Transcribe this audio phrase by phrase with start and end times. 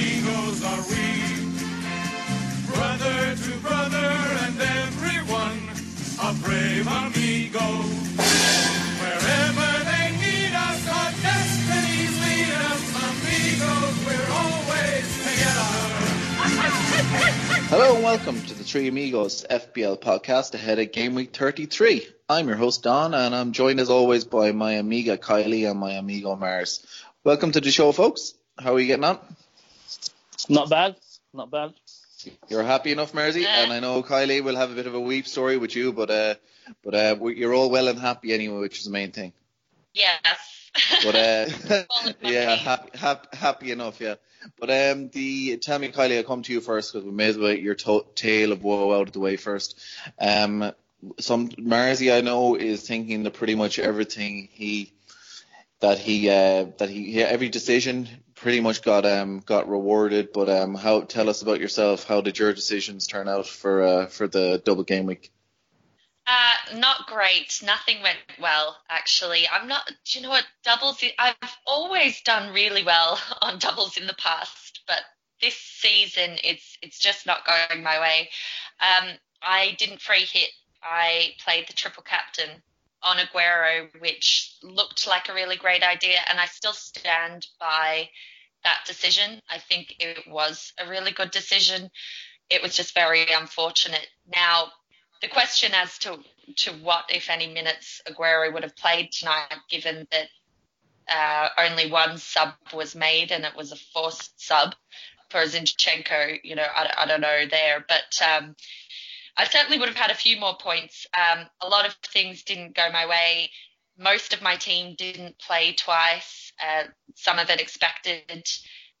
[0.00, 1.04] amigos are we.
[2.72, 4.10] Brother to brother
[4.44, 5.60] and everyone,
[6.22, 7.66] a brave amigo.
[8.96, 15.76] Wherever they need us, our destinies lead us, amigos, we're always together.
[17.68, 22.06] Hello and welcome to the Three Amigos FPL podcast ahead of Game Week 33.
[22.28, 25.92] I'm your host Don and I'm joined as always by my amiga Kylie and my
[25.92, 26.86] amigo Mars.
[27.22, 28.32] Welcome to the show folks.
[28.58, 29.18] How are you getting on?
[30.50, 30.96] Not bad.
[31.32, 31.72] Not bad.
[32.48, 33.46] You're happy enough, Mersey?
[33.46, 36.10] And I know Kylie will have a bit of a weep story with you, but
[36.10, 36.34] uh,
[36.84, 39.32] but uh, you're all well and happy anyway, which is the main thing.
[39.94, 40.22] Yes.
[41.04, 41.46] But uh,
[41.90, 44.16] All of my yeah, happy, happy, happy enough, yeah.
[44.58, 47.38] But um, the tell me, Kylie, I'll come to you first because we may as
[47.38, 49.78] well get your to- tale of woe out of the way first.
[50.18, 50.72] Um,
[51.18, 54.92] some Marzi I know is thinking that pretty much everything he
[55.80, 58.08] that he uh, that he yeah, every decision
[58.40, 60.32] pretty much got um got rewarded.
[60.32, 62.04] But um, how tell us about yourself?
[62.04, 65.30] How did your decisions turn out for uh, for the double game week?
[66.26, 67.60] Uh, not great.
[67.64, 69.48] Nothing went well, actually.
[69.48, 70.44] I'm not, do you know what?
[70.62, 71.34] Doubles, I've
[71.66, 75.00] always done really well on doubles in the past, but
[75.40, 78.30] this season it's it's just not going my way.
[78.80, 79.10] Um,
[79.42, 80.50] I didn't free hit.
[80.82, 82.62] I played the triple captain
[83.02, 88.10] on Aguero, which looked like a really great idea, and I still stand by
[88.64, 89.40] that decision.
[89.48, 91.90] I think it was a really good decision.
[92.50, 94.06] It was just very unfortunate.
[94.34, 94.72] Now,
[95.22, 96.18] the question as to
[96.56, 100.28] to what, if any, minutes Aguero would have played tonight, given that
[101.08, 104.74] uh, only one sub was made and it was a forced sub
[105.30, 108.56] for Zinchenko, you know, I, I don't know there, but um,
[109.40, 111.06] I certainly would have had a few more points.
[111.16, 113.50] Um, a lot of things didn't go my way.
[113.96, 116.52] Most of my team didn't play twice.
[116.62, 118.46] Uh, some of it expected.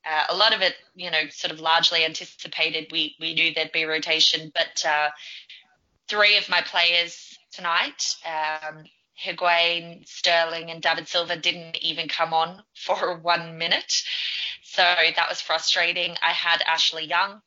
[0.02, 2.88] Uh, a lot of it, you know, sort of largely anticipated.
[2.90, 5.10] We we knew there'd be rotation, but uh,
[6.08, 8.84] three of my players tonight, um,
[9.22, 13.92] Higuain, Sterling, and David Silva didn't even come on for one minute.
[14.62, 16.16] So that was frustrating.
[16.26, 17.42] I had Ashley Young,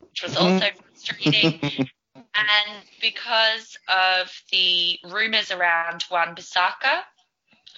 [0.00, 1.88] which was also frustrating.
[2.34, 7.02] and because of the rumours around Wan-Bissaka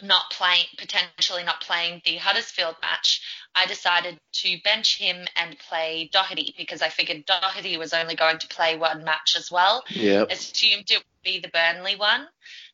[0.03, 3.22] not playing, potentially not playing the Huddersfield match,
[3.54, 8.38] I decided to bench him and play Doherty because I figured Doherty was only going
[8.38, 10.25] to play one match as well Yeah.
[10.28, 12.26] assumed it would be the Burnley one,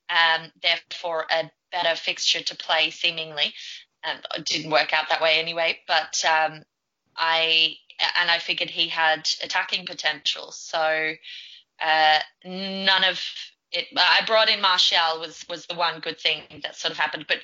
[0.09, 3.55] um, therefore a better fixture to play seemingly.
[4.03, 5.79] And it didn't work out that way anyway.
[5.87, 6.63] But um,
[7.17, 7.77] I
[8.17, 11.13] and I figured he had attacking potential, so
[11.81, 13.23] uh, none of
[13.73, 13.87] it.
[13.97, 17.39] I brought in Martial was was the one good thing that sort of happened, but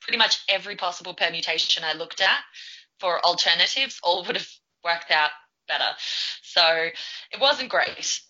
[0.00, 2.40] pretty much every possible permutation I looked at
[3.00, 4.48] for alternatives all would have
[4.84, 5.30] worked out
[5.68, 5.96] better.
[6.42, 6.88] So
[7.32, 8.20] it wasn't great.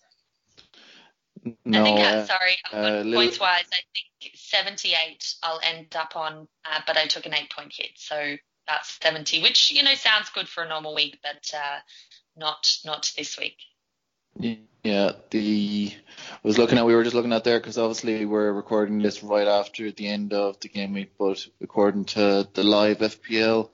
[1.63, 1.81] No.
[1.81, 6.15] I think, uh, uh, sorry, uh, little- points wise, I think 78 I'll end up
[6.15, 7.91] on, uh, but I took an eight point hit.
[7.95, 8.35] So
[8.67, 11.79] that's 70, which, you know, sounds good for a normal week, but uh,
[12.35, 13.57] not not this week.
[14.39, 18.51] Yeah, the I was looking at we were just looking at there because obviously we're
[18.51, 22.99] recording this right after the end of the game week, but according to the live
[22.99, 23.69] FPL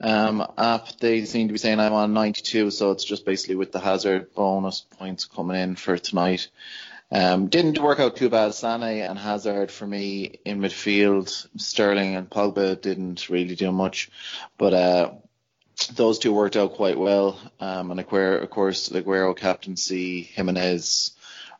[0.00, 3.72] um, app, they seem to be saying I'm on 92, so it's just basically with
[3.72, 6.48] the Hazard bonus points coming in for tonight.
[7.12, 8.54] Um, didn't work out too bad.
[8.54, 11.46] Sane and Hazard for me in midfield.
[11.60, 14.10] Sterling and Pogba didn't really do much,
[14.58, 15.10] but uh,
[15.88, 17.38] those two worked out quite well.
[17.60, 21.12] Um, and Aguero, of course, Aguero captaincy, Jimenez,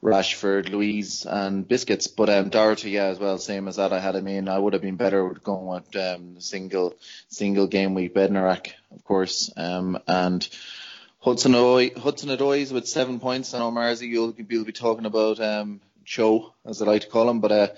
[0.03, 2.07] Rashford, Luiz, and Biscuits.
[2.09, 3.93] But um, Doherty, yeah, as well, same as that.
[3.93, 4.49] I had him in.
[4.49, 6.95] I would have been better with going with um, single
[7.29, 9.53] single game week Bednarek, of course.
[9.57, 10.49] Um, and
[11.21, 13.55] Hudson Odoi's with seven points.
[13.55, 17.31] I know Marzi, you'll, you'll be talking about um, Cho, as I like to call
[17.31, 17.41] him.
[17.41, 17.69] But uh,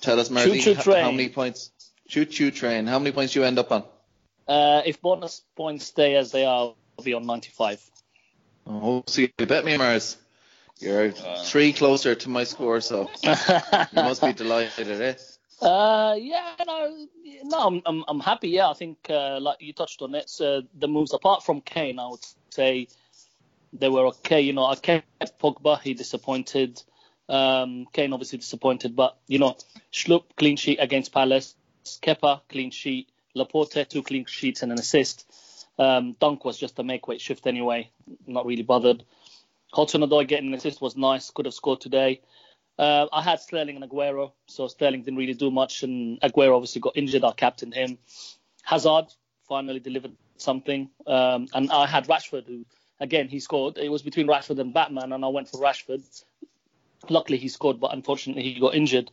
[0.00, 1.04] tell us, Marzi, Choo-choo h- train.
[1.04, 1.70] how many points?
[2.06, 2.86] Choo choo train.
[2.86, 3.82] How many points do you end up on?
[4.46, 7.80] Uh, if bonus points stay as they are, I'll be on 95.
[8.66, 10.16] Oh, so you bet me, Mars.
[10.78, 15.14] You're three closer to my score, so you must be delighted, eh?
[15.64, 17.06] Uh, yeah, no,
[17.44, 18.48] no, I'm, I'm, I'm happy.
[18.48, 20.28] Yeah, I think uh, like you touched on it.
[20.28, 22.88] So the moves, apart from Kane, I would say
[23.72, 24.40] they were okay.
[24.40, 25.06] You know, I kept
[25.40, 25.80] Pogba.
[25.80, 26.82] He disappointed.
[27.28, 29.56] Um, Kane obviously disappointed, but you know,
[29.92, 31.54] Schlupp clean sheet against Palace.
[31.84, 33.08] Kepa clean sheet.
[33.34, 35.30] Laporte two clean sheets and an assist.
[35.78, 37.90] Um, Dunk was just a make weight shift anyway.
[38.26, 39.04] Not really bothered.
[39.72, 41.30] Hudson Odoi getting an assist was nice.
[41.30, 42.20] Could have scored today.
[42.78, 46.80] Uh, I had Sterling and Aguero, so Sterling didn't really do much, and Aguero obviously
[46.80, 47.24] got injured.
[47.24, 47.98] I captained him.
[48.64, 49.06] Hazard
[49.48, 50.90] finally delivered something.
[51.06, 52.64] Um, and I had Rashford, who
[53.00, 53.78] again he scored.
[53.78, 56.02] It was between Rashford and Batman, and I went for Rashford.
[57.10, 59.10] Luckily, he scored, but unfortunately, he got injured.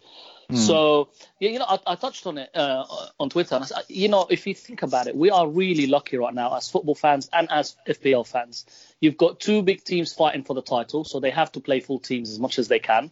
[0.52, 0.58] Mm.
[0.58, 1.10] So,
[1.40, 2.86] yeah, you know, I, I touched on it uh,
[3.20, 3.56] on Twitter.
[3.56, 6.56] And I you know, if you think about it, we are really lucky right now
[6.56, 8.66] as football fans and as FPL fans.
[9.00, 12.00] You've got two big teams fighting for the title, so they have to play full
[12.00, 13.12] teams as much as they can,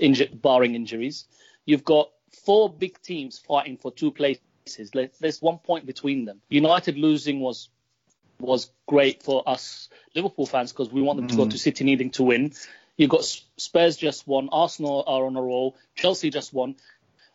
[0.00, 1.24] inju- barring injuries.
[1.64, 2.10] You've got
[2.44, 4.90] four big teams fighting for two places.
[5.20, 6.42] There's one point between them.
[6.50, 7.70] United losing was
[8.40, 11.50] was great for us Liverpool fans because we want them to go hmm.
[11.50, 12.52] to City needing to win.
[12.98, 13.24] You've got
[13.56, 16.74] Spurs just won, Arsenal are on a roll, Chelsea just won.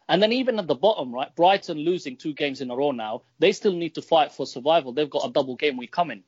[0.09, 3.21] And then even at the bottom, right, Brighton losing two games in a row now,
[3.39, 4.91] they still need to fight for survival.
[4.91, 6.23] They've got a double game week coming.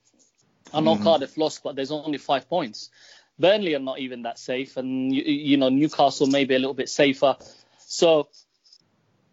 [0.74, 1.04] I know mm-hmm.
[1.04, 2.90] Cardiff lost, but there's only five points.
[3.38, 6.88] Burnley are not even that safe, and you, you know Newcastle maybe a little bit
[6.88, 7.36] safer.
[7.80, 8.30] So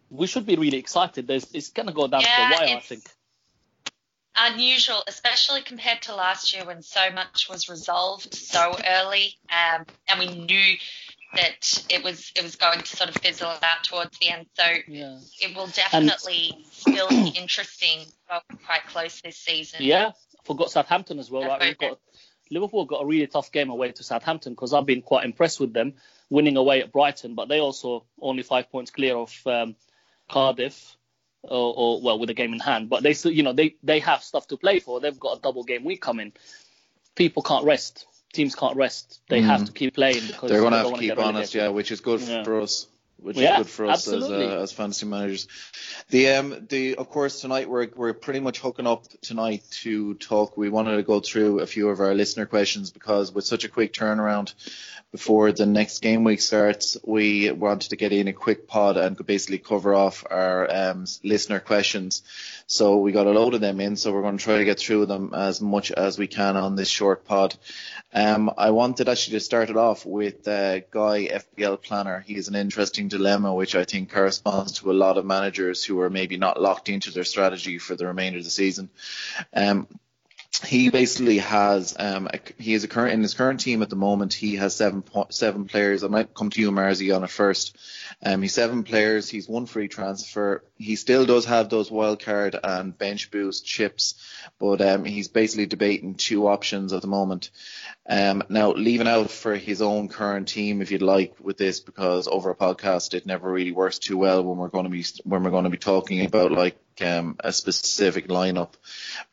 [0.09, 1.25] we should be really excited.
[1.25, 3.03] There's, it's going to go down yeah, to the wire, I think
[4.35, 10.19] unusual, especially compared to last year when so much was resolved so early, um, and
[10.19, 10.75] we knew
[11.35, 14.45] that it was it was going to sort of fizzle out towards the end.
[14.53, 15.19] So yeah.
[15.41, 18.05] it will definitely and, still be interesting,
[18.65, 19.79] quite close this season.
[19.81, 21.47] Yeah, I forgot Southampton as well.
[21.47, 21.99] Right, we've got
[22.51, 25.73] Liverpool got a really tough game away to Southampton because I've been quite impressed with
[25.73, 25.93] them
[26.29, 29.75] winning away at Brighton, but they also only five points clear of um,
[30.29, 30.95] Cardiff
[31.43, 32.89] or, or, well with a game in hand.
[32.89, 34.99] But they still, you know, they they have stuff to play for.
[34.99, 36.33] They've got a double game week coming.
[37.15, 38.05] People can't rest.
[38.33, 39.21] Teams can't rest.
[39.29, 39.45] They mm.
[39.45, 42.01] have to keep playing because they're going to have to keep honest, yeah, which is
[42.01, 42.43] good yeah.
[42.43, 42.87] for us
[43.23, 45.47] which yeah, is good for us as, uh, as fantasy managers.
[46.09, 50.57] The um the of course tonight we're we're pretty much hooking up tonight to talk.
[50.57, 53.69] We wanted to go through a few of our listener questions because with such a
[53.69, 54.53] quick turnaround
[55.13, 59.15] before the next game week starts, we wanted to get in a quick pod and
[59.25, 62.23] basically cover off our um, listener questions.
[62.67, 64.79] So we got a load of them in, so we're going to try to get
[64.79, 67.55] through them as much as we can on this short pod.
[68.13, 72.21] Um, I wanted actually to start it off with uh, Guy FPL Planner.
[72.21, 75.99] He has an interesting dilemma, which I think corresponds to a lot of managers who
[76.01, 78.89] are maybe not locked into their strategy for the remainder of the season.
[79.53, 79.87] Um,
[80.65, 83.95] he basically has um a, he is a current in his current team at the
[83.95, 86.03] moment he has seven seven players.
[86.03, 87.75] I might come to you Marzi on it first.
[88.25, 90.63] Um he's seven players, he's one free transfer.
[90.77, 94.15] He still does have those wild card and bench boost chips,
[94.59, 97.51] but um he's basically debating two options at the moment.
[98.07, 102.27] Um now leaving out for his own current team if you'd like with this because
[102.27, 105.43] over a podcast it never really works too well when we're going to be when
[105.43, 108.73] we're going to be talking about like um, a specific lineup.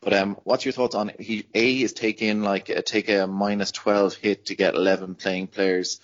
[0.01, 3.71] But um, what's your thoughts on he A is taking like a, take a minus
[3.71, 5.99] 12 hit to get 11 playing players.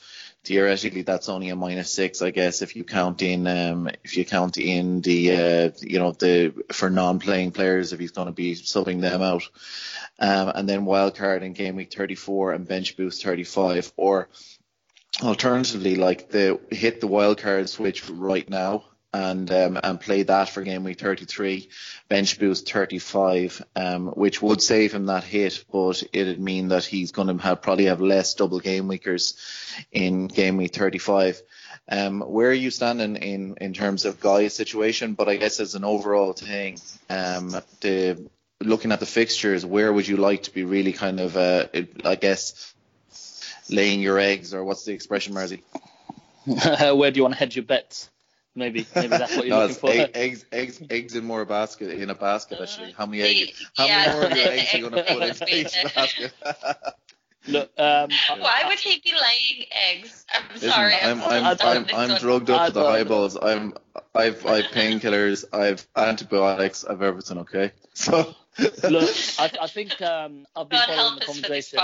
[0.47, 4.23] Theoretically, that's only a minus six, I guess, if you count in um, if you
[4.23, 8.55] count in the uh, you know the for non-playing players if he's going to be
[8.55, 9.44] subbing them out,
[10.19, 14.29] um, and then wild card in game week 34 and bench boost 35, or
[15.21, 20.50] alternatively like the hit the wild card switch right now and um, and play that
[20.50, 21.69] for game week 33,
[22.09, 27.12] bench boost 35, um, which would save him that hit, but it'd mean that he's
[27.12, 29.38] going to have probably have less double game weekers
[29.92, 31.42] in game week 35.
[31.90, 35.14] Um, where are you standing in in terms of Guy's situation?
[35.14, 36.78] But I guess as an overall thing,
[37.09, 41.37] um, the looking at the fixtures, where would you like to be really kind of,
[41.37, 41.68] uh,
[42.04, 42.73] I guess,
[43.69, 45.61] laying your eggs, or what's the expression, Marzi?
[46.97, 48.09] where do you want to hedge your bets?
[48.57, 49.92] Maybe, maybe that's what you're no, looking for.
[49.92, 52.59] Egg, eggs, eggs, eggs in more basket in a basket.
[52.59, 53.69] Actually, how many eggs?
[53.78, 56.33] How yeah, many more of your eggs are you going to put in each basket?
[57.47, 58.09] Look, um,
[58.40, 60.26] why would he be laying eggs?
[60.33, 60.95] I'm Listen, sorry.
[60.95, 63.37] I'm I'm, I'm, I'm, I'm drugged up to the eyeballs.
[63.40, 63.76] I'm
[64.16, 65.45] I've I've painkillers.
[65.54, 66.83] I've antibiotics.
[66.83, 67.37] I've everything.
[67.40, 71.80] Okay, so look, I, I think um, I've been God following the conversation.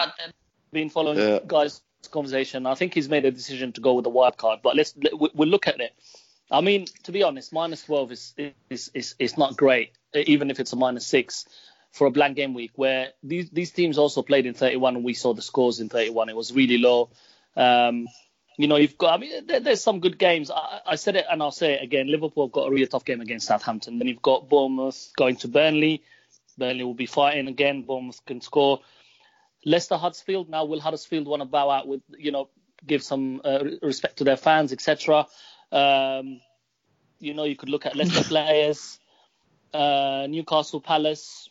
[0.71, 1.39] Been following yeah.
[1.45, 2.65] guys' conversation.
[2.65, 4.61] I think he's made a decision to go with the wild card.
[4.63, 5.93] But let's we'll look at it.
[6.51, 8.33] I mean, to be honest, minus 12 is,
[8.69, 11.45] is, is, is not great, even if it's a minus six
[11.91, 15.13] for a blank game week where these, these teams also played in 31 and we
[15.13, 16.29] saw the scores in 31.
[16.29, 17.09] It was really low.
[17.55, 18.07] Um,
[18.57, 20.51] you know, you've got, I mean, there, there's some good games.
[20.51, 22.09] I, I, said it and I'll say it again.
[22.09, 23.99] Liverpool got a really tough game against Southampton.
[23.99, 26.03] Then you've got Bournemouth going to Burnley.
[26.57, 27.83] Burnley will be fighting again.
[27.83, 28.81] Bournemouth can score.
[29.65, 30.49] Leicester Huddersfield.
[30.49, 32.49] Now, will Huddersfield want to bow out with, you know,
[32.85, 35.27] give some uh, respect to their fans, etc.?
[35.73, 36.39] Um,
[37.19, 38.99] you know, you could look at Leicester players,
[39.73, 41.49] uh, Newcastle Palace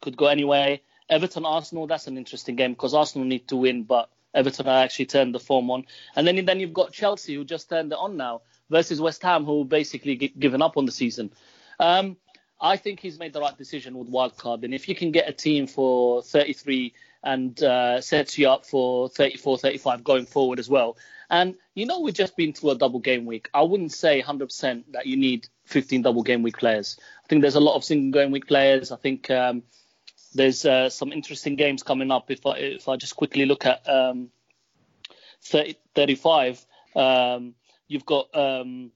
[0.00, 0.82] could go anyway.
[1.08, 5.06] Everton Arsenal, that's an interesting game because Arsenal need to win, but Everton are actually
[5.06, 5.84] turned the form on.
[6.16, 9.44] And then then you've got Chelsea who just turned it on now versus West Ham
[9.44, 11.30] who basically g- given up on the season.
[11.78, 12.16] Um,
[12.60, 14.64] I think he's made the right decision with wildcard.
[14.64, 16.94] And if you can get a team for 33
[17.24, 20.96] and uh, sets you up for 34, 35 going forward as well.
[21.30, 23.48] And you know, we've just been through a double game week.
[23.52, 26.98] I wouldn't say 100% that you need 15 double game week players.
[27.24, 28.92] I think there's a lot of single game week players.
[28.92, 29.62] I think um,
[30.34, 32.30] there's uh, some interesting games coming up.
[32.30, 34.28] If I if I just quickly look at um,
[35.42, 36.64] 30, 35,
[36.94, 37.54] um,
[37.88, 38.90] you've got um,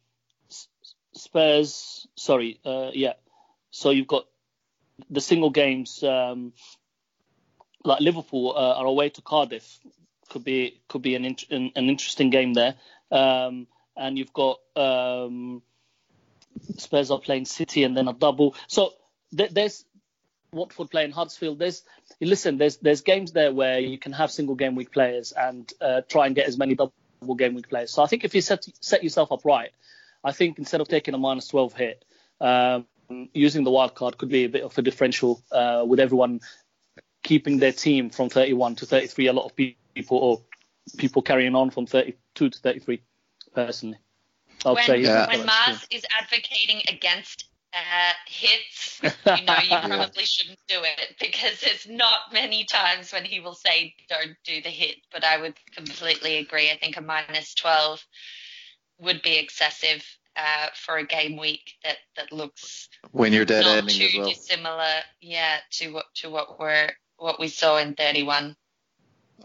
[1.14, 2.06] Spurs.
[2.14, 3.14] Sorry, uh, yeah.
[3.70, 4.26] So you've got
[5.08, 6.02] the single games.
[6.02, 6.52] Um,
[7.84, 9.78] like Liverpool uh, are away to Cardiff.
[10.30, 12.74] Could be could be an an, an interesting game there.
[13.10, 13.66] Um,
[13.96, 15.62] and you've got um,
[16.76, 18.54] Spurs are playing City and then a double.
[18.66, 18.92] So
[19.36, 19.84] th- there's
[20.52, 21.58] Watford playing Huddersfield.
[21.58, 21.82] There's
[22.20, 26.02] listen, there's there's games there where you can have single game week players and uh,
[26.08, 26.92] try and get as many double
[27.36, 27.92] game week players.
[27.92, 29.70] So I think if you set set yourself up right,
[30.22, 32.04] I think instead of taking a minus 12 hit,
[32.40, 32.86] um,
[33.32, 36.40] using the wild card could be a bit of a differential uh, with everyone
[37.28, 39.26] keeping their team from 31 to 33.
[39.26, 39.76] A lot of people
[40.16, 40.40] or
[40.96, 43.02] people carrying on from 32 to 33.
[43.54, 43.98] Personally,
[44.64, 45.26] I'll when, say yeah.
[45.26, 47.44] when Mars is advocating against
[47.74, 53.24] uh, hits, you know you probably shouldn't do it because there's not many times when
[53.24, 54.96] he will say don't do the hit.
[55.12, 56.70] But I would completely agree.
[56.70, 58.02] I think a minus 12
[59.00, 60.02] would be excessive
[60.36, 64.14] uh, for a game week that, that looks when you're dead not ending too as
[64.14, 64.28] well.
[64.28, 68.56] dissimilar, yeah, to what to what we're what we saw in 31.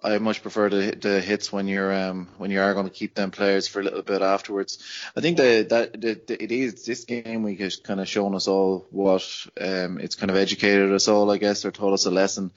[0.01, 3.15] I much prefer the the hits when you're um when you are going to keep
[3.15, 4.79] them players for a little bit afterwards.
[5.15, 8.35] I think that that the, the, it is this game week has kind of shown
[8.35, 9.23] us all what
[9.61, 12.51] um it's kind of educated us all I guess or taught us a lesson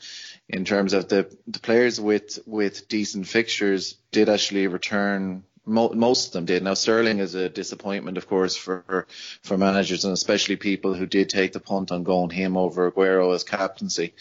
[0.49, 6.32] in terms of the the players with with decent fixtures did actually return most of
[6.32, 6.62] them did.
[6.62, 9.06] Now Sterling is a disappointment, of course, for
[9.42, 13.35] for managers and especially people who did take the punt on going him over Aguero
[13.35, 14.14] as captaincy.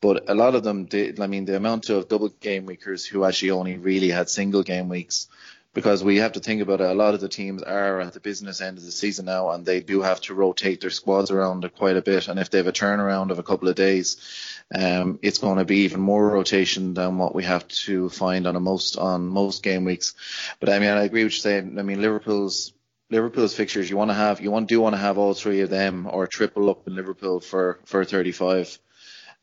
[0.00, 1.18] But a lot of them did.
[1.20, 4.88] I mean, the amount of double game weekers who actually only really had single game
[4.88, 5.28] weeks
[5.72, 6.90] because we have to think about it.
[6.90, 9.64] A lot of the teams are at the business end of the season now, and
[9.64, 12.28] they do have to rotate their squads around quite a bit.
[12.28, 14.16] And if they have a turnaround of a couple of days,
[14.74, 18.56] um, it's going to be even more rotation than what we have to find on
[18.56, 20.14] a most on most game weeks.
[20.60, 21.78] But I mean, I agree with you saying.
[21.78, 22.72] I mean, Liverpool's
[23.10, 23.90] Liverpool's fixtures.
[23.90, 26.26] You want to have you want do want to have all three of them or
[26.26, 28.78] triple up in Liverpool for for 35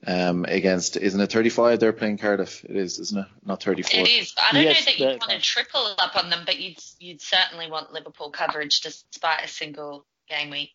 [0.06, 1.80] um, against, isn't it 35?
[1.80, 2.64] They're playing Cardiff.
[2.64, 3.28] It is, isn't it?
[3.46, 4.00] Not 34.
[4.00, 4.34] It is.
[4.38, 7.22] I don't yes, know that you want to triple up on them, but you'd you'd
[7.22, 10.72] certainly want Liverpool coverage despite a single game week.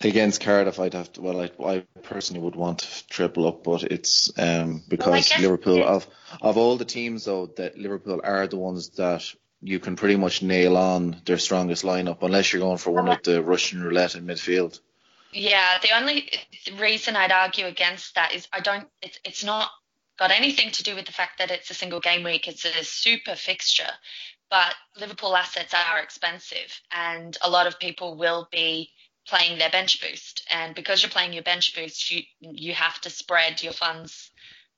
[0.00, 1.22] Against Cardiff, I'd have to.
[1.22, 5.84] Well, I, I personally would want to triple up, but it's um, because well, Liverpool
[5.84, 6.06] of
[6.42, 9.24] of all the teams though that Liverpool are the ones that
[9.62, 13.22] you can pretty much nail on their strongest lineup, unless you're going for one of
[13.22, 14.78] the Russian roulette in midfield.
[15.32, 16.30] Yeah, the only
[16.78, 18.86] reason I'd argue against that is I don't.
[19.00, 19.70] It's it's not
[20.18, 22.46] got anything to do with the fact that it's a single game week.
[22.46, 23.90] It's a super fixture,
[24.50, 28.90] but Liverpool assets are expensive, and a lot of people will be
[29.26, 30.46] playing their bench boost.
[30.50, 34.30] And because you're playing your bench boost, you you have to spread your funds,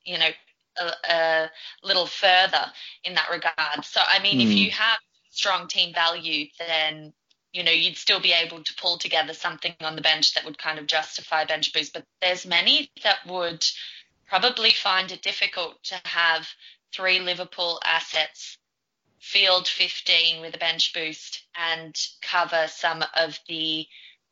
[0.04, 0.30] you know,
[0.78, 1.50] a, a
[1.82, 2.72] little further
[3.04, 3.84] in that regard.
[3.84, 4.42] So I mean, mm.
[4.42, 4.56] if hmm.
[4.56, 4.98] you have
[5.30, 7.12] strong team value, then
[7.52, 10.58] you know, you'd still be able to pull together something on the bench that would
[10.58, 11.94] kind of justify bench boost.
[11.94, 13.64] But there's many that would
[14.26, 16.46] probably find it difficult to have
[16.92, 18.58] three Liverpool assets
[19.20, 23.86] field 15 with a bench boost and cover some of the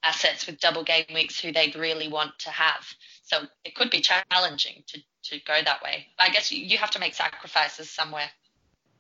[0.05, 2.87] assets with double game weeks who they'd really want to have.
[3.23, 6.07] So it could be challenging to, to go that way.
[6.19, 8.31] I guess you, you have to make sacrifices somewhere.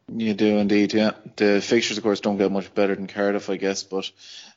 [0.09, 1.13] You do indeed, yeah.
[1.37, 4.11] The fixtures, of course, don't get much better than Cardiff, I guess, but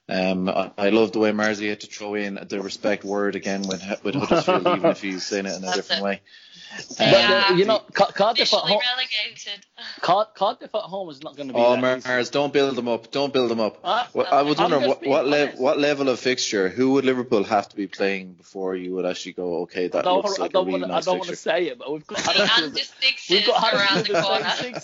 [0.10, 3.62] um, I, I love the way Marzi had to throw in the respect word again
[3.62, 6.06] with with Huddersfield, even if he's saying it in a That's different it.
[6.06, 6.22] way.
[6.70, 8.82] Um, but, uh, you know, Cardiff at home.
[10.02, 11.60] Cardiff at home is not going to be.
[11.60, 13.12] Oh, Mars, don't build them up.
[13.12, 13.80] Don't build them up.
[13.84, 17.44] Uh, well, I was wondering what what, le- what level of fixture, who would Liverpool
[17.44, 20.74] have to be playing before you would actually go, okay, that looks like a really
[20.74, 22.74] wanna, nice I don't want to say it, but we've got Huddersfield.
[23.30, 24.80] we've got Huddersfield around the corner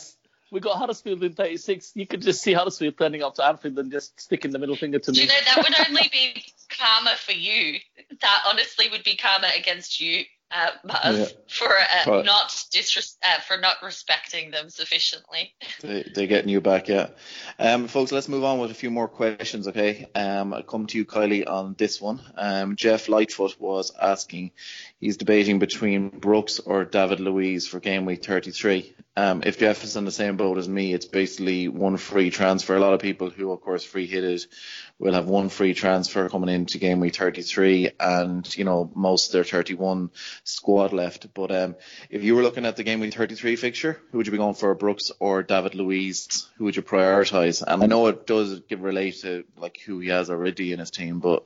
[0.54, 1.94] we got Huddersfield in 36.
[1.96, 5.00] You could just see Huddersfield turning up to Anfield and just sticking the middle finger
[5.00, 5.16] to me.
[5.16, 7.80] Do you know that would only be karma for you.
[8.22, 10.70] That honestly would be karma against you, uh,
[11.16, 11.26] yeah.
[11.50, 15.54] for uh, not disres- uh, for not respecting them sufficiently.
[15.82, 17.10] They, they're getting you back, yeah.
[17.60, 20.08] Um, folks, let's move on with a few more questions, okay?
[20.16, 22.22] Um, I'll come to you, Kylie, on this one.
[22.38, 24.52] Um, Jeff Lightfoot was asking,
[25.04, 28.94] he's debating between Brooks or David Luiz for game week 33.
[29.18, 32.76] um, if Jeff is on the same boat as me, it's basically one free transfer.
[32.76, 34.48] A lot of people who, of course, free hit it
[35.00, 39.34] will have one free transfer coming into game week 33 and, you know, most of
[39.34, 40.10] their 31
[40.46, 41.34] squad left.
[41.34, 41.76] But um,
[42.10, 44.56] if you were looking at the game week 33 fixture, who would you be going
[44.56, 46.48] for, Brooks or David Luiz?
[46.58, 47.62] Who would you prioritise?
[47.66, 50.92] And I know it does give relate to like who he has already in his
[50.92, 51.44] team, but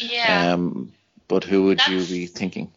[0.00, 0.52] Yeah.
[0.54, 0.92] um,
[1.28, 2.70] but who would you be thinking?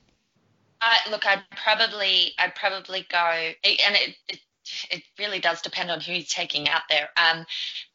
[1.09, 4.39] Look, I'd probably, I'd probably go, and it, it,
[4.91, 7.09] it really does depend on who he's taking out there.
[7.17, 7.45] Um,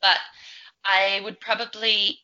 [0.01, 0.19] but
[0.85, 2.19] I would probably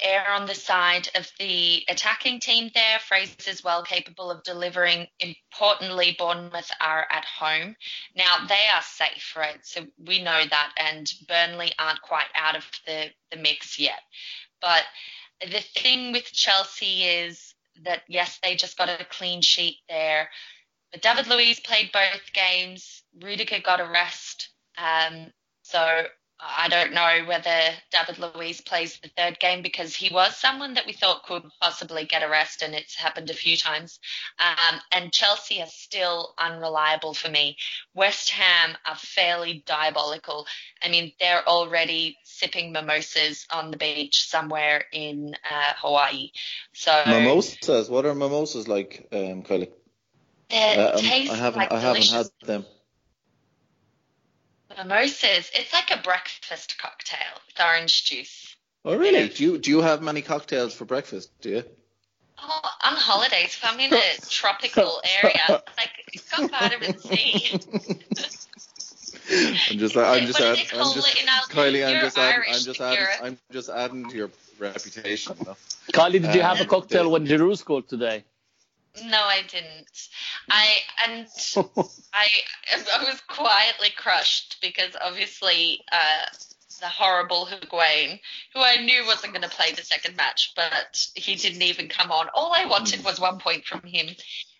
[0.00, 2.98] err on the side of the attacking team there.
[2.98, 5.06] Fraser's well capable of delivering.
[5.20, 7.76] Importantly, Bournemouth are at home.
[8.14, 9.58] Now they are safe, right?
[9.62, 14.00] So we know that, and Burnley aren't quite out of the, the mix yet.
[14.60, 14.82] But
[15.40, 17.54] the thing with Chelsea is
[17.84, 20.28] that yes, they just got a clean sheet there.
[20.92, 23.02] But David Luiz played both games.
[23.20, 24.50] Rudiger got a rest.
[24.78, 26.04] Um, so
[26.38, 30.86] I don't know whether David Luiz plays the third game because he was someone that
[30.86, 33.98] we thought could possibly get a rest, and it's happened a few times.
[34.38, 37.56] Um, and Chelsea are still unreliable for me.
[37.94, 40.46] West Ham are fairly diabolical.
[40.82, 46.32] I mean, they're already sipping mimosas on the beach somewhere in uh, Hawaii.
[46.74, 47.88] So Mimosas.
[47.88, 49.70] What are mimosas like, um, Kylie?
[50.50, 51.58] They Uh, um, taste I haven't.
[51.60, 52.66] like I haven't had them.
[54.76, 55.50] Mimosas.
[55.54, 58.56] It's like a breakfast cocktail with orange juice.
[58.84, 59.28] Oh, really?
[59.28, 61.30] Do you do you have many cocktails for breakfast?
[61.40, 61.64] Do you?
[62.38, 67.58] Oh, on holidays, if I'm in a tropical area, like it's got vitamin C.
[67.58, 67.58] I'm
[68.14, 68.46] just.
[69.70, 70.40] I'm just, add, I'm just.
[70.40, 70.68] it?
[71.50, 74.30] Kylie, I'm just, adding, I'm just, adding, I'm just adding to your
[74.60, 75.36] reputation.
[75.40, 75.56] You?
[75.92, 78.24] Kylie, did you have a cocktail uh, when Giroud scored today?
[79.04, 80.08] No, I didn't.
[80.50, 80.68] I
[81.06, 81.26] and
[82.14, 82.26] I
[82.72, 86.26] I was quietly crushed because obviously uh,
[86.80, 88.20] the horrible Higuain,
[88.54, 92.12] who I knew wasn't going to play the second match, but he didn't even come
[92.12, 92.28] on.
[92.34, 94.08] All I wanted was one point from him,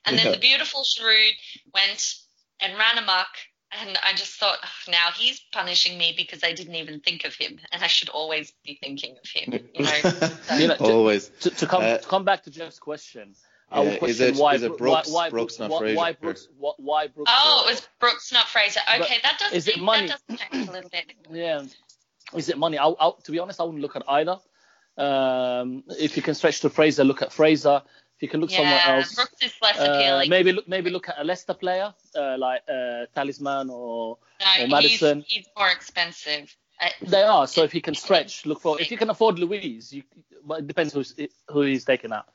[0.05, 0.33] and then Yeah.
[0.33, 1.33] the beautiful Giroud
[1.75, 2.15] went
[2.61, 3.29] and ran amok.
[3.73, 7.35] And I just thought, "Oh, now he's punishing me because I didn't even think of
[7.35, 9.69] him, and I should always be thinking of him.
[9.75, 11.29] You know, You know, to- Always.
[11.41, 13.35] to, to come Uh, to come back to Jeff's question,
[13.71, 15.79] I Yeah, would is question it- why, is it Brooks- why, why Brooks, not why,
[15.81, 15.97] Fraser?
[15.97, 18.81] why Brooks why, why Brooks Oh, uh, it was Brooks, not Fraser.
[19.01, 20.07] Okay, that does is it that money?
[20.09, 21.13] does change a little bit.
[21.31, 21.65] Yeah.
[22.35, 22.79] Is it money?
[22.79, 24.39] I, I, to be honest, I wouldn't look at either.
[24.99, 27.83] Um, if you can stretch to Fraser, look at Fraser.
[28.17, 30.31] If you can look somewhere Yeah, else, Brooks is less uh, appealing.
[30.31, 34.69] maybe look maybe look at a Leicester player uh, like uh, Tielemans or no, or
[34.69, 35.21] Maddison.
[35.27, 36.55] He's, he's more expensive.
[36.81, 37.47] Uh, they are.
[37.47, 38.81] So if you can stretch, look for.
[38.81, 40.03] If you can afford Luiz, you,
[40.45, 41.15] but it depends who's
[41.49, 42.27] who he's taking out.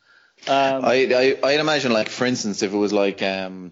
[0.47, 3.71] Um, I, I I'd imagine like for instance if it was like um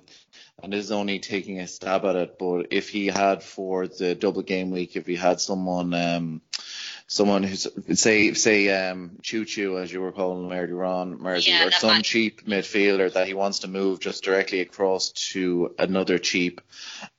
[0.61, 4.13] and this is only taking a stab at it, but if he had for the
[4.13, 6.41] double game week, if he had someone um
[7.07, 7.65] someone who's
[7.99, 11.71] say say um Choo Choo as you were calling him earlier on, Mersey, Yeah, or
[11.71, 16.61] some might- cheap midfielder that he wants to move just directly across to another cheap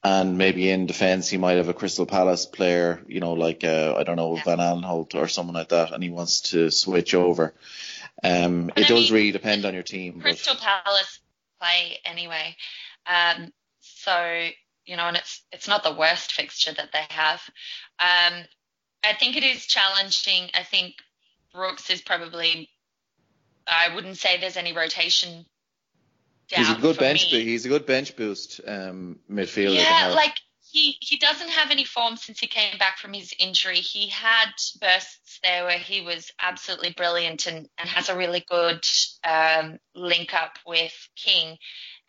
[0.04, 3.94] and maybe in defence he might have a Crystal Palace player, you know, like uh,
[3.98, 4.42] I don't know, Yeah.
[4.44, 7.52] Van Aanholt or someone like that and he wants to switch over.
[8.22, 10.14] Um, it I does mean, really depend on your team.
[10.14, 11.20] but- Crystal Palace
[11.61, 12.56] play anyway.
[13.06, 14.48] Um, so
[14.87, 17.40] you know, and it's it's not the worst fixture that they have.
[17.98, 18.44] Um,
[19.04, 20.50] I think it is challenging.
[20.54, 20.94] I think
[21.54, 22.68] Brooks is probably.
[23.66, 25.46] I wouldn't say there's any rotation.
[26.48, 27.22] Down He's a good bench.
[27.22, 29.76] He's a good bench boost um, midfielder.
[29.76, 30.35] Yeah, like
[30.70, 33.76] he he doesn't have any form since he came back from his injury.
[33.76, 38.85] He had bursts there where he was absolutely brilliant and, and has a really good
[39.24, 41.59] um, link up with King.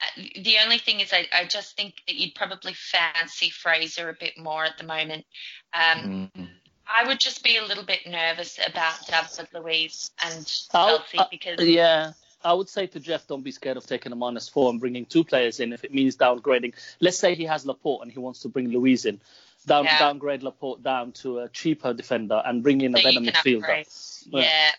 [0.02, 4.16] Uh, the only thing is, I, I just think that you'd probably fancy Fraser a
[4.20, 5.26] bit more at the moment.
[5.74, 6.50] Um, Mm.
[6.94, 11.26] I would just be a little bit nervous about David Luiz and I'll- Chelsea uh,
[11.32, 12.12] because Yeah,
[12.44, 15.06] I would say to Jeff, don't be scared of taking a minus four and bringing
[15.06, 16.74] two players in if it means downgrading.
[17.00, 19.22] Let's say he has Laporte and he wants to bring Luiz in.
[19.66, 20.00] Down, Yeah.
[20.00, 23.86] Downgrade Laporte down to a cheaper defender and bring in a that you better midfielder.
[24.32, 24.42] Yeah.
[24.42, 24.72] Yeah.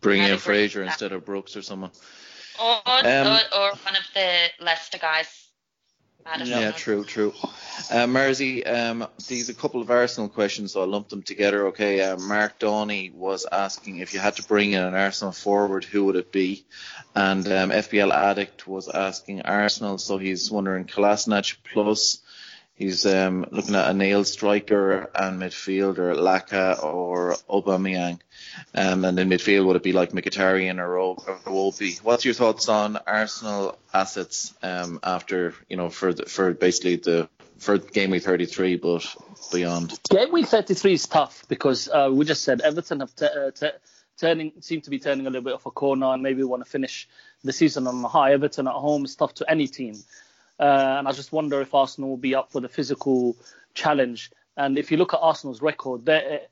[0.00, 1.90] Bring in agree Fraser instead of Brooks or someone.
[2.58, 5.49] Or, Um, or, or one of the Leicester guys.
[6.24, 6.60] Maddison.
[6.60, 7.32] Yeah, true, true.
[7.90, 11.68] Uh, Mersey, um, these a couple of Arsenal questions, so I'll lump them together.
[11.68, 15.84] Okay, uh, Mark Downey was asking if you had to bring in an Arsenal forward,
[15.84, 16.64] who would it be?
[17.14, 22.20] And um, FPL Addict was asking Arsenal, so he's wondering Kolasinac plus.
[22.80, 28.20] He's um, looking at a nail striker and midfielder, Laka or Aubameyang.
[28.74, 32.02] Um, and in midfield, would it be like Mkhitaryan or Iwobi?
[32.02, 37.28] What's your thoughts on Arsenal assets um, after you know for the, for basically the
[37.58, 39.14] for game week 33, but
[39.52, 40.00] beyond.
[40.08, 43.76] Game week 33 is tough because uh, we just said Everton have t- uh, t-
[44.18, 46.70] turning seem to be turning a little bit of a corner and maybe want to
[46.70, 47.10] finish
[47.44, 48.32] the season on a high.
[48.32, 49.96] Everton at home is tough to any team,
[50.60, 53.34] uh, and I just wonder if Arsenal will be up for the physical
[53.72, 54.30] challenge.
[54.56, 56.08] And if you look at Arsenal's record,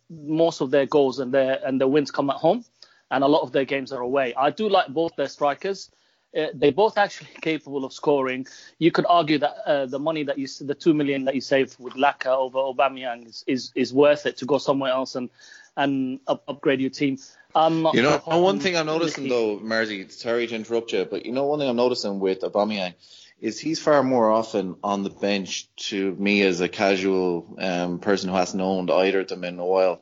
[0.09, 2.65] most of their goals and their and their wins come at home,
[3.11, 4.35] and a lot of their games are away.
[4.35, 5.91] I do like both their strikers.
[6.37, 8.47] Uh, they're both actually capable of scoring.
[8.79, 11.77] You could argue that uh, the money that you, the two million that you saved
[11.79, 15.29] with Laka over Aubameyang is, is, is worth it to go somewhere else and
[15.77, 17.19] and up, upgrade your team.
[17.55, 21.25] I'm not you know, one thing I'm noticing though, Marzi, sorry to interrupt you, but
[21.27, 22.95] you know one thing I'm noticing with Aubameyang
[23.41, 28.29] is he's far more often on the bench to me as a casual um, person
[28.29, 30.01] who hasn't owned either of them in a while.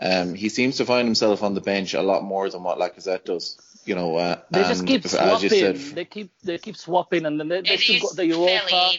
[0.00, 3.24] Um, he seems to find himself on the bench a lot more than what Lacazette
[3.24, 3.60] does.
[3.84, 5.48] You know, uh, they just keep swapping.
[5.48, 8.90] Said, they keep they keep swapping, and then they, they still got the Europa.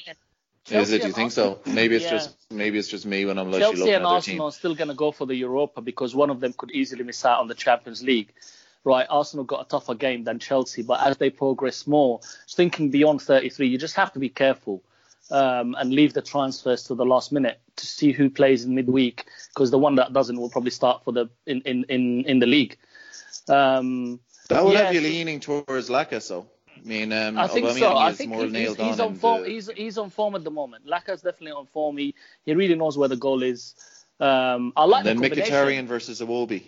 [0.65, 1.01] Chelsea is it?
[1.01, 1.59] Do you think so?
[1.65, 2.11] Maybe it's yeah.
[2.11, 4.89] just maybe it's just me when I'm Chelsea looking and at Arsenal are still going
[4.89, 7.55] to go for the Europa because one of them could easily miss out on the
[7.55, 8.33] Champions League.
[8.85, 13.21] Right, Arsenal got a tougher game than Chelsea, but as they progress more, thinking beyond
[13.21, 14.81] 33, you just have to be careful
[15.31, 19.25] um, and leave the transfers to the last minute to see who plays in midweek
[19.53, 22.47] because the one that doesn't will probably start for the in in in, in the
[22.47, 22.77] league.
[23.47, 26.47] Um, that would yeah, have you leaning towards Laka, so.
[26.75, 27.97] I mean, um, I think so.
[27.97, 29.43] I think he's, he's, he's on form.
[29.43, 29.49] The...
[29.49, 30.85] He's he's on form at the moment.
[30.85, 31.97] Laka's definitely on form.
[31.97, 32.15] He
[32.45, 33.75] he really knows where the goal is.
[34.19, 36.63] Um, I like and then the Mkhitaryan versus Iwobi.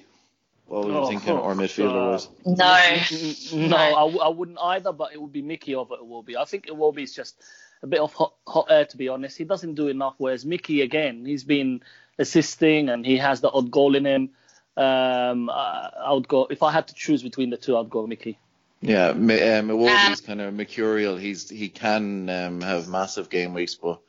[0.71, 2.29] What were you oh, thinking, or midfielder uh, was?
[2.45, 3.75] No, no,
[4.21, 4.93] I, I wouldn't either.
[4.93, 6.37] But it would be Mickey over Iwobi.
[6.37, 7.35] I think Iwobi is just
[7.83, 9.37] a bit of hot, hot air, to be honest.
[9.37, 10.15] He doesn't do enough.
[10.17, 11.81] Whereas Mickey, again, he's been
[12.17, 14.29] assisting and he has the odd goal in him.
[14.77, 18.07] Um, I, I would go if I had to choose between the two, I'd go
[18.07, 18.39] Mickey.
[18.79, 21.17] Yeah, um, Iwobi's um, kind of mercurial.
[21.17, 23.99] He's he can um, have massive game weeks, but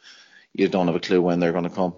[0.54, 1.94] you don't have a clue when they're going to come.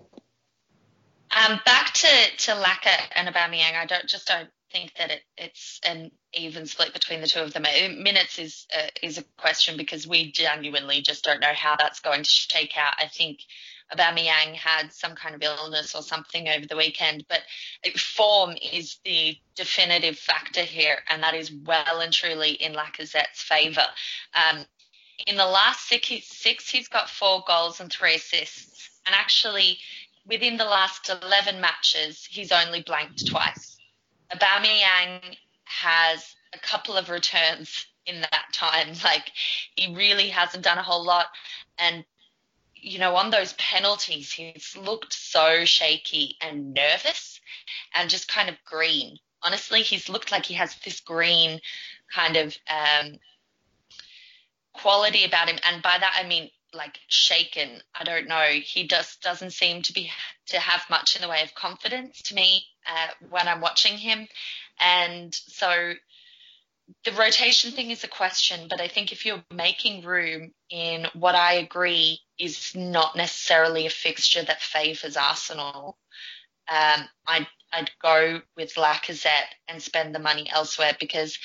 [1.35, 2.07] Um, back to
[2.39, 6.93] to Laka and Aubameyang, I don't just don't think that it, it's an even split
[6.93, 7.63] between the two of them.
[7.63, 12.23] Minutes is uh, is a question because we genuinely just don't know how that's going
[12.23, 12.95] to shake out.
[12.99, 13.41] I think
[13.93, 17.41] Aubameyang had some kind of illness or something over the weekend, but
[17.97, 23.87] form is the definitive factor here, and that is well and truly in Lacazette's favour.
[24.35, 24.65] Um,
[25.27, 29.79] in the last six, six, he's got four goals and three assists, and actually
[30.27, 33.77] within the last 11 matches, he's only blanked twice.
[34.33, 38.89] Aubameyang has a couple of returns in that time.
[39.05, 39.31] Like
[39.77, 41.27] he really hasn't done a whole lot,
[41.79, 42.05] and
[42.75, 47.41] you know, on those penalties, he's looked so shaky and nervous
[47.95, 49.17] and just kind of green.
[49.43, 51.61] Honestly, he's looked like he has this green
[52.15, 53.15] kind of um,
[54.75, 55.59] quality about him.
[55.67, 57.81] And by that, I mean like shaken.
[57.99, 58.47] I don't know.
[58.63, 60.11] He just doesn't seem to be
[60.49, 64.29] to have much in the way of confidence to me uh, when I'm watching him.
[64.81, 65.95] And so
[67.05, 71.35] the rotation thing is a question, but I think if you're making room in what
[71.35, 75.97] I agree is not necessarily a fixture that favours Arsenal,
[76.69, 81.39] um, I'd, I'd go with Lacazette and spend the money elsewhere because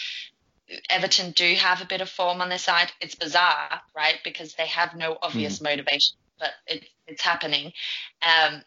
[0.89, 2.91] Everton do have a bit of form on their side.
[3.01, 4.19] It's bizarre, right?
[4.23, 5.63] Because they have no obvious mm.
[5.63, 7.73] motivation, but it, it's happening.
[8.21, 8.61] Um,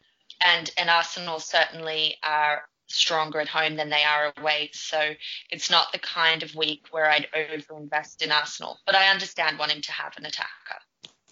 [0.45, 4.71] and and Arsenal certainly are stronger at home than they are away.
[4.73, 5.15] So
[5.51, 8.79] it's not the kind of week where I'd overinvest in Arsenal.
[8.85, 10.81] But I understand wanting to have an attacker.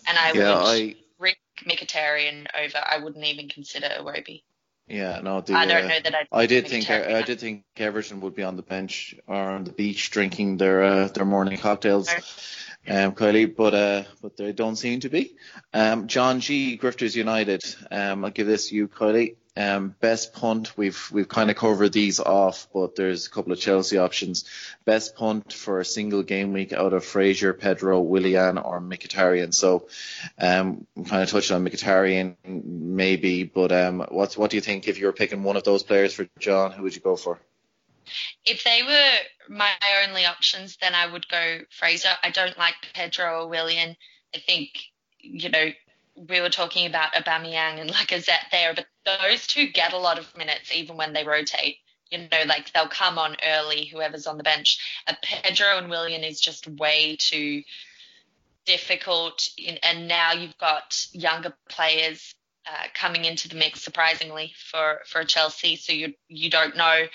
[0.07, 2.79] And I yeah, would I, risk Mkhitaryan over.
[2.79, 4.43] I wouldn't even consider Iwobi.
[4.90, 6.42] Yeah, no, the, I don't uh, know that I.
[6.42, 9.62] I did think I, I, did think Everton would be on the bench or on
[9.62, 12.09] the beach drinking their uh, their morning cocktails
[12.88, 15.37] um, Kylie, but uh, but they don't seem to be.
[15.72, 17.62] Um, John G, Grifters United.
[17.90, 19.37] Um, I'll give this to you, Kylie.
[19.57, 20.77] Um, best punt.
[20.77, 24.45] We've we've kind of covered these off, but there's a couple of Chelsea options.
[24.85, 29.53] Best punt for a single game week out of Fraser, Pedro, Willian, or Mkhitaryan.
[29.53, 29.89] So,
[30.39, 34.99] um, kind of touched on Mkhitaryan maybe, but um, what what do you think if
[34.99, 36.71] you were picking one of those players for John?
[36.71, 37.41] Who would you go for?
[38.45, 39.73] If they were my
[40.07, 42.11] only options, then I would go Fraser.
[42.23, 43.97] I don't like Pedro or Willian.
[44.35, 44.71] I think,
[45.19, 45.71] you know,
[46.29, 50.37] we were talking about Aubameyang and Lacazette there, but those two get a lot of
[50.37, 51.77] minutes even when they rotate.
[52.11, 54.79] You know, like they'll come on early, whoever's on the bench.
[55.07, 57.63] Uh, Pedro and Willian is just way too
[58.67, 59.49] difficult.
[59.83, 62.35] And now you've got younger players
[62.67, 65.77] uh, coming into the mix, surprisingly, for, for Chelsea.
[65.77, 67.07] So you you don't know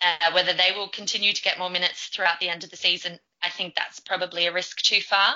[0.00, 3.18] uh, whether they will continue to get more minutes throughout the end of the season,
[3.42, 5.34] I think that's probably a risk too far.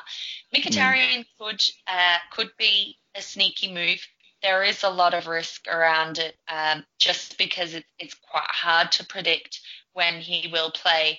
[0.54, 1.26] Mkhitaryan mm.
[1.38, 4.00] could uh, could be a sneaky move.
[4.42, 8.92] There is a lot of risk around it, um, just because it, it's quite hard
[8.92, 9.60] to predict
[9.92, 11.18] when he will play.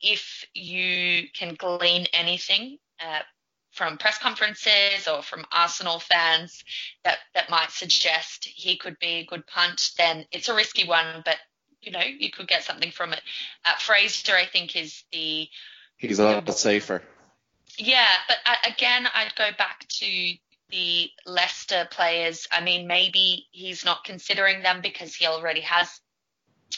[0.00, 3.20] If you can glean anything uh,
[3.72, 6.64] from press conferences or from Arsenal fans
[7.04, 11.22] that, that might suggest he could be a good punt, then it's a risky one,
[11.24, 11.36] but
[11.84, 13.20] you know, you could get something from it.
[13.64, 15.48] Uh, Fraser, I think, is the.
[15.96, 17.02] He's a lot safer.
[17.78, 20.06] Yeah, but uh, again, I'd go back to
[20.74, 22.48] the Leicester players.
[22.50, 26.00] I mean, maybe he's not considering them because he already has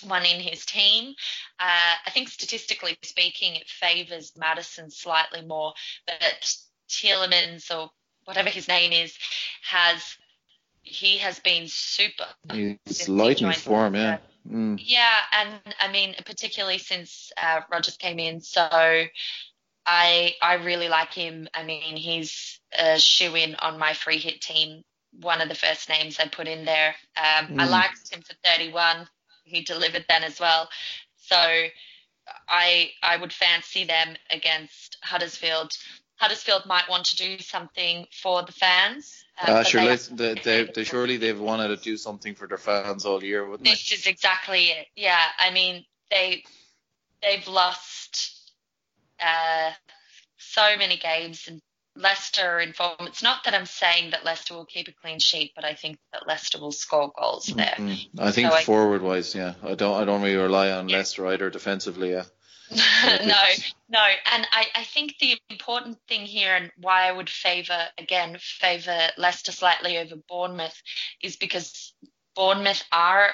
[0.04, 1.14] one in his team.
[1.58, 5.72] Uh, I think statistically speaking, it favours Maddison slightly more,
[6.06, 6.54] but
[6.90, 7.90] Tielemans or
[8.26, 9.16] whatever his name is
[9.62, 10.02] has
[10.82, 12.26] he has been super.
[12.52, 14.18] He's light in form, yeah.
[14.46, 14.78] Mm.
[14.80, 19.06] Yeah, and I mean, particularly since uh, Rodgers came in, so
[19.86, 21.48] I I really like him.
[21.54, 24.82] I mean, he's a shoe in on my free hit team.
[25.20, 26.94] One of the first names I put in there.
[27.16, 27.60] Um, mm.
[27.60, 29.08] I liked him for 31.
[29.44, 30.68] He delivered then as well.
[31.16, 31.36] So
[32.48, 35.72] I I would fancy them against Huddersfield.
[36.16, 39.24] Huddersfield might want to do something for the fans.
[39.46, 43.04] Um, uh, surely, they, they, they, surely they've wanted to do something for their fans
[43.04, 43.96] all year, wouldn't this they?
[43.96, 44.86] This is exactly it.
[44.96, 46.44] Yeah, I mean they
[47.22, 48.35] they've lost
[49.20, 49.72] uh,
[50.38, 51.60] so many games and
[51.96, 52.94] Leicester in form.
[53.00, 55.98] It's not that I'm saying that Leicester will keep a clean sheet, but I think
[56.12, 57.74] that Leicester will score goals there.
[57.76, 58.20] Mm-hmm.
[58.20, 60.98] I think so forward wise, yeah, I don't I don't really rely on yeah.
[60.98, 62.12] Leicester either defensively.
[62.12, 62.24] Yeah.
[62.70, 63.42] no,
[63.88, 68.36] no, and I, I think the important thing here and why I would favour again
[68.40, 70.82] favour Leicester slightly over Bournemouth
[71.22, 71.94] is because
[72.34, 73.30] Bournemouth are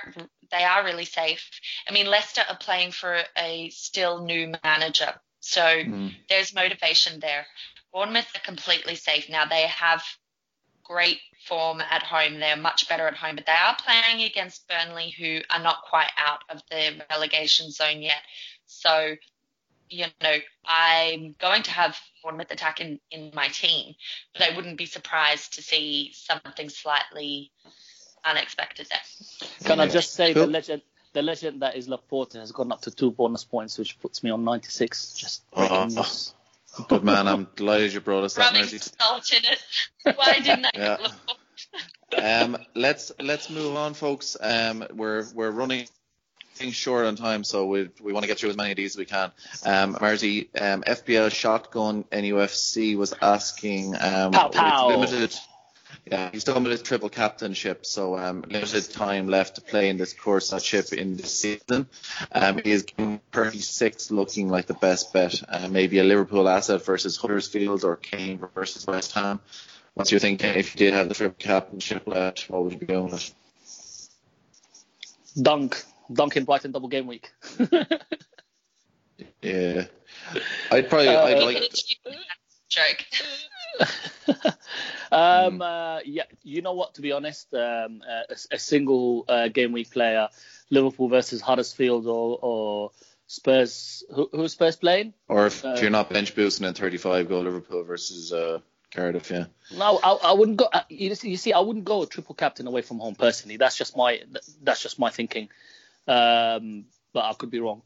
[0.50, 1.48] they are really safe.
[1.88, 6.14] I mean Leicester are playing for a still new manager, so mm.
[6.28, 7.44] there's motivation there.
[7.92, 9.44] Bournemouth are completely safe now.
[9.44, 10.02] They have
[10.84, 12.38] great form at home.
[12.38, 16.10] They're much better at home, but they are playing against Burnley, who are not quite
[16.16, 18.22] out of the relegation zone yet.
[18.66, 19.16] So,
[19.90, 23.94] you know, I'm going to have Bournemouth attack in, in my team,
[24.32, 27.50] but I wouldn't be surprised to see something slightly
[28.24, 29.48] unexpected there.
[29.64, 32.90] Can I just say the legend the legend that is Laporte has gone up to
[32.90, 35.14] two bonus points, which puts me on 96.
[35.14, 35.88] Just oh.
[36.88, 40.16] Good man, I'm delighted you brought us that Rubbing salt in it.
[40.16, 40.70] Why didn't I?
[42.14, 42.40] yeah.
[42.42, 44.38] um, let's let's move on, folks.
[44.40, 45.86] Um, we're we're running
[46.70, 48.98] short on time, so we we want to get through as many of these as
[48.98, 49.32] we can.
[49.66, 54.88] Um, Marty, um, FPL Shotgun NUFC was asking um, pow, pow.
[54.88, 55.34] limited.
[56.04, 59.98] Yeah, he's talking about his triple captainship, so um, limited time left to play in
[59.98, 61.86] this course chip in this season.
[62.32, 62.84] Um, he is
[63.30, 65.40] 36 looking like the best bet.
[65.48, 69.38] Uh, maybe a Liverpool asset versus Huddersfield or Kane versus West Ham.
[69.94, 72.50] What's your thinking if you did have the triple captainship left?
[72.50, 73.32] What would you be going with?
[75.40, 75.84] Dunk.
[76.12, 77.30] dunk in Brighton double game week.
[79.40, 79.84] yeah,
[80.70, 81.72] I'd probably uh, I'd like.
[82.68, 83.04] Joke.
[85.12, 85.62] um, hmm.
[85.62, 86.94] uh, yeah, you know what?
[86.94, 90.28] To be honest, um, uh, a, a, single uh, game week player,
[90.70, 92.90] Liverpool versus Huddersfield or, or
[93.26, 94.04] Spurs.
[94.14, 95.14] Who, who's Spurs playing?
[95.28, 99.30] Or if, if, you're not bench boosting at 35, go Liverpool versus uh, Cardiff.
[99.30, 99.46] Yeah.
[99.76, 100.68] No, I, I wouldn't go.
[100.72, 103.56] Uh, you see, I wouldn't go a triple captain away from home personally.
[103.56, 104.20] That's just my
[104.62, 105.48] that's just my thinking.
[106.06, 107.82] Um, but I could be wrong.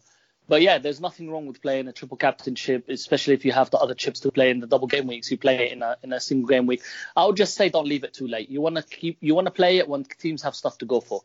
[0.49, 3.79] But yeah, there's nothing wrong with playing a triple captainship, especially if you have the
[3.79, 5.31] other chips to play in the double game weeks.
[5.31, 6.83] You play it in a in a single game week.
[7.17, 8.49] I would just say don't leave it too late.
[8.49, 11.01] You want to keep you want to play it when teams have stuff to go
[11.01, 11.23] for.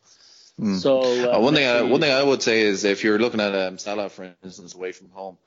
[0.59, 0.79] Mm.
[0.79, 3.39] So uh, uh, one thing I, one thing I would say is if you're looking
[3.39, 5.37] at um, Salah, for instance, away from home,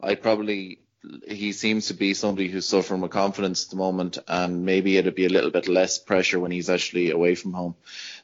[0.00, 0.80] I'd probably
[1.26, 5.14] he seems to be somebody who's suffering with confidence at the moment, and maybe it'd
[5.14, 7.74] be a little bit less pressure when he's actually away from home.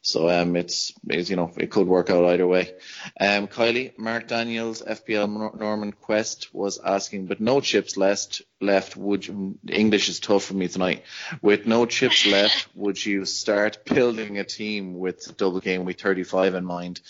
[0.03, 2.73] So um, it's, it's you know it could work out either way.
[3.21, 8.41] Um, Kylie, Mark Daniels, FPL Norman Quest was asking, but no chips left.
[8.63, 11.05] Left, would you, English is tough for me tonight.
[11.43, 16.55] With no chips left, would you start building a team with double game week 35
[16.55, 17.01] in mind,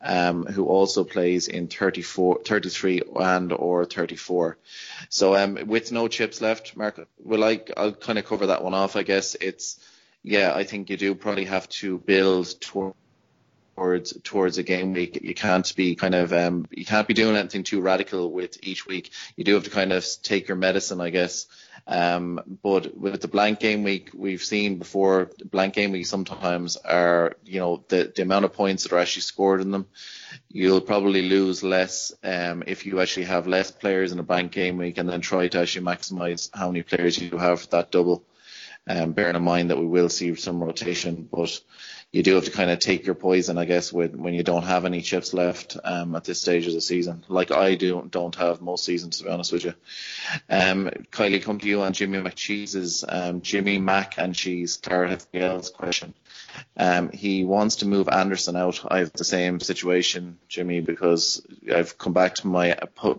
[0.00, 4.58] um, who also plays in 34, 33 and or 34?
[5.08, 8.74] So um, with no chips left, Mark, well, I, I'll kind of cover that one
[8.74, 8.96] off.
[8.96, 9.78] I guess it's
[10.22, 15.18] yeah, I think you do probably have to build towards towards a game week.
[15.22, 18.86] You can't be kind of um, you can't be doing anything too radical with each
[18.86, 19.12] week.
[19.36, 21.46] You do have to kind of take your medicine, I guess.
[21.86, 27.36] Um, but with the blank game week, we've seen before blank game week sometimes are
[27.44, 29.86] you know the the amount of points that are actually scored in them.
[30.50, 34.76] You'll probably lose less um, if you actually have less players in a blank game
[34.76, 38.22] week and then try to actually maximise how many players you have for that double.
[38.90, 41.60] Um, bearing in mind that we will see some rotation, but
[42.10, 44.64] you do have to kind of take your poison, I guess, with, when you don't
[44.64, 47.24] have any chips left um, at this stage of the season.
[47.28, 49.74] Like I do, don't have most seasons, to be honest with you.
[50.48, 55.70] Um, Kylie, come to you on Jimmy McCheese's um, Jimmy Mac and Cheese Claret FPL's
[55.70, 56.12] question.
[56.76, 58.80] Um, he wants to move Anderson out.
[58.88, 62.74] I have the same situation, Jimmy, because I've come back to my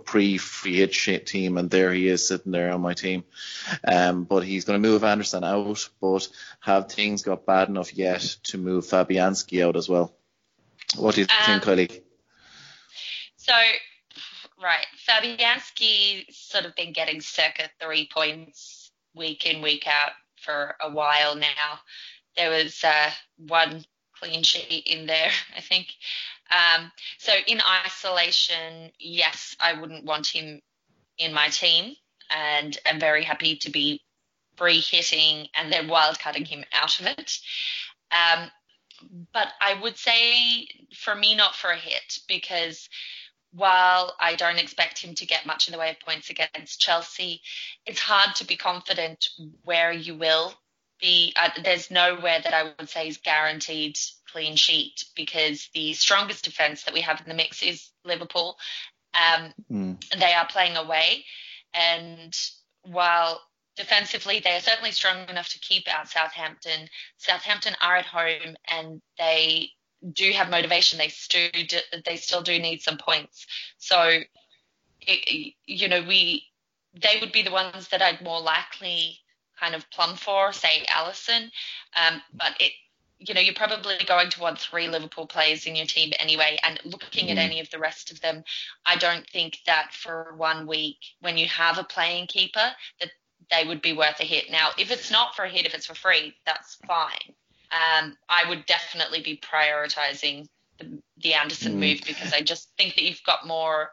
[0.05, 3.23] pre-free hit team, and there he is sitting there on my team.
[3.83, 6.27] Um, but he's going to move Anderson out, but
[6.59, 10.13] have things got bad enough yet to move Fabianski out as well?
[10.97, 12.01] What do you um, think, Kylie?
[13.37, 13.53] So,
[14.61, 20.89] right, Fabianski sort of been getting circa three points week in, week out for a
[20.89, 21.79] while now
[22.35, 23.85] there was uh, one
[24.19, 25.87] clean sheet in there, I think.
[26.51, 30.61] Um, so in isolation, yes, I wouldn't want him
[31.17, 31.95] in my team,
[32.29, 34.01] and I'm very happy to be
[34.57, 37.39] free hitting and then wild cutting him out of it.
[38.11, 38.51] Um,
[39.33, 42.89] but I would say for me, not for a hit, because
[43.53, 47.41] while I don't expect him to get much in the way of points against Chelsea,
[47.85, 49.27] it's hard to be confident
[49.63, 50.53] where you will
[51.01, 53.97] be uh, there's nowhere that I would say is guaranteed
[54.31, 58.57] clean sheet because the strongest defence that we have in the mix is Liverpool.
[59.13, 60.19] Um, mm.
[60.19, 61.25] They are playing away,
[61.73, 62.33] and
[62.83, 63.41] while
[63.75, 66.87] defensively they are certainly strong enough to keep out Southampton,
[67.17, 69.71] Southampton are at home and they
[70.13, 70.97] do have motivation.
[70.97, 73.45] They still do, they still do need some points.
[73.77, 74.19] So,
[75.01, 76.47] it, you know, we
[76.93, 79.19] they would be the ones that I'd more likely
[79.61, 81.51] kind of plumb for, say Alisson.
[81.95, 82.71] Um, but it,
[83.19, 86.57] you know, you're probably going to want three Liverpool players in your team anyway.
[86.63, 87.31] And looking mm.
[87.31, 88.43] at any of the rest of them,
[88.85, 93.11] I don't think that for one week, when you have a playing keeper, that
[93.51, 94.49] they would be worth a hit.
[94.49, 97.35] Now, if it's not for a hit, if it's for free, that's fine.
[97.71, 100.47] Um, I would definitely be prioritizing
[100.79, 101.89] the, the Anderson mm.
[101.91, 103.91] move because I just think that you've got more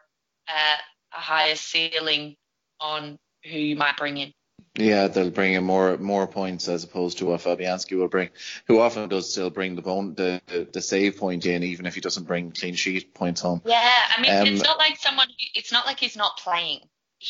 [0.49, 0.77] uh,
[1.13, 2.37] a higher ceiling
[2.81, 4.33] on who you might bring in.
[4.79, 8.31] Yeah, they'll bring in more more points as opposed to what Fabianski will bring,
[8.67, 11.97] who often does still bring the bone the, the, the save point in, even if
[11.97, 13.61] he doesn't bring clean sheet points home.
[13.65, 15.27] Yeah, I mean, um, it's not like someone.
[15.55, 16.81] It's not like he's not playing.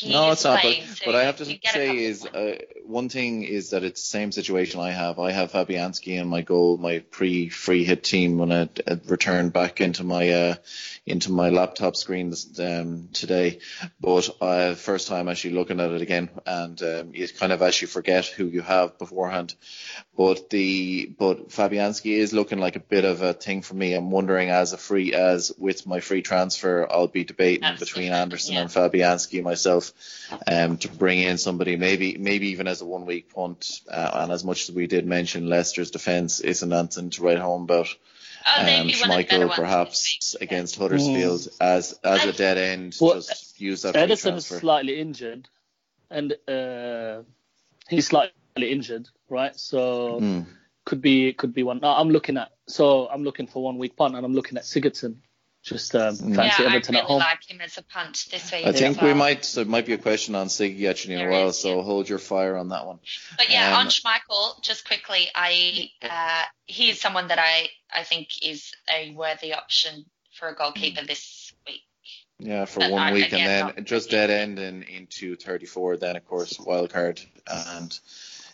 [0.05, 0.61] No, it's not.
[0.61, 4.07] But, so but I have to say is uh, one thing is that it's the
[4.07, 5.17] same situation I have.
[5.17, 9.81] I have Fabianski in my goal, my pre-free hit team when I, I returned back
[9.81, 10.55] into my uh,
[11.07, 13.59] into my laptop screen um, today.
[13.99, 17.87] But uh, first time actually looking at it again, and um, you kind of actually
[17.87, 19.55] forget who you have beforehand.
[20.15, 23.95] But the but Fabianski is looking like a bit of a thing for me.
[23.95, 27.85] I'm wondering as a free as with my free transfer, I'll be debating Absolutely.
[27.85, 28.61] between Anderson yeah.
[28.61, 29.78] and Fabianski myself
[30.47, 33.81] um, to bring in somebody maybe maybe even as a one week punt.
[33.89, 37.63] Uh, and as much as we did mention Leicester's defence isn't anything to write home
[37.63, 37.87] about
[38.57, 41.55] um, Schmeichel perhaps against Huddersfield mm.
[41.59, 42.97] as as a dead end.
[42.99, 43.95] Well, just use that.
[43.95, 45.47] Ederson is slightly injured,
[46.09, 47.23] and uh,
[47.87, 49.55] he's slightly injured, right?
[49.57, 50.45] So mm.
[50.85, 51.79] could be could be one.
[51.79, 54.63] No, I'm looking at so I'm looking for one week punt, and I'm looking at
[54.63, 55.17] Sigurdsson
[55.63, 57.19] just um, fancy yeah, Everton I really at home.
[57.19, 58.65] like him as a punch this week.
[58.65, 59.13] I think well.
[59.13, 59.43] we might.
[59.43, 61.83] So it might be a question on Siggy actually in a while, so yeah.
[61.83, 62.99] hold your fire on that one.
[63.37, 68.03] But yeah, um, on Schmeichel, just quickly, I uh, he is someone that I I
[68.03, 71.81] think is a worthy option for a goalkeeper this week.
[72.39, 75.97] Yeah, for but one week, and then just dead end in, into 34.
[75.97, 77.99] Then of course wild card and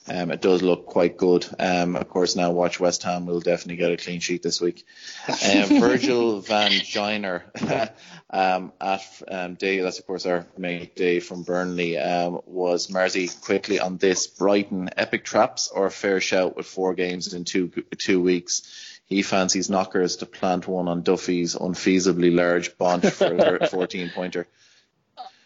[0.07, 1.47] um, it does look quite good.
[1.59, 4.85] Um, of course, now watch West Ham We'll definitely get a clean sheet this week.
[5.27, 7.43] Um, Virgil van Giner
[8.29, 13.29] um, at um, Day, that's of course our mate Day from Burnley, um, was Marzi
[13.41, 18.21] quickly on this Brighton epic traps or fair shout with four games in two two
[18.21, 19.01] weeks.
[19.07, 24.47] He fancies knockers to plant one on Duffy's unfeasibly large bunch for a 14 pointer.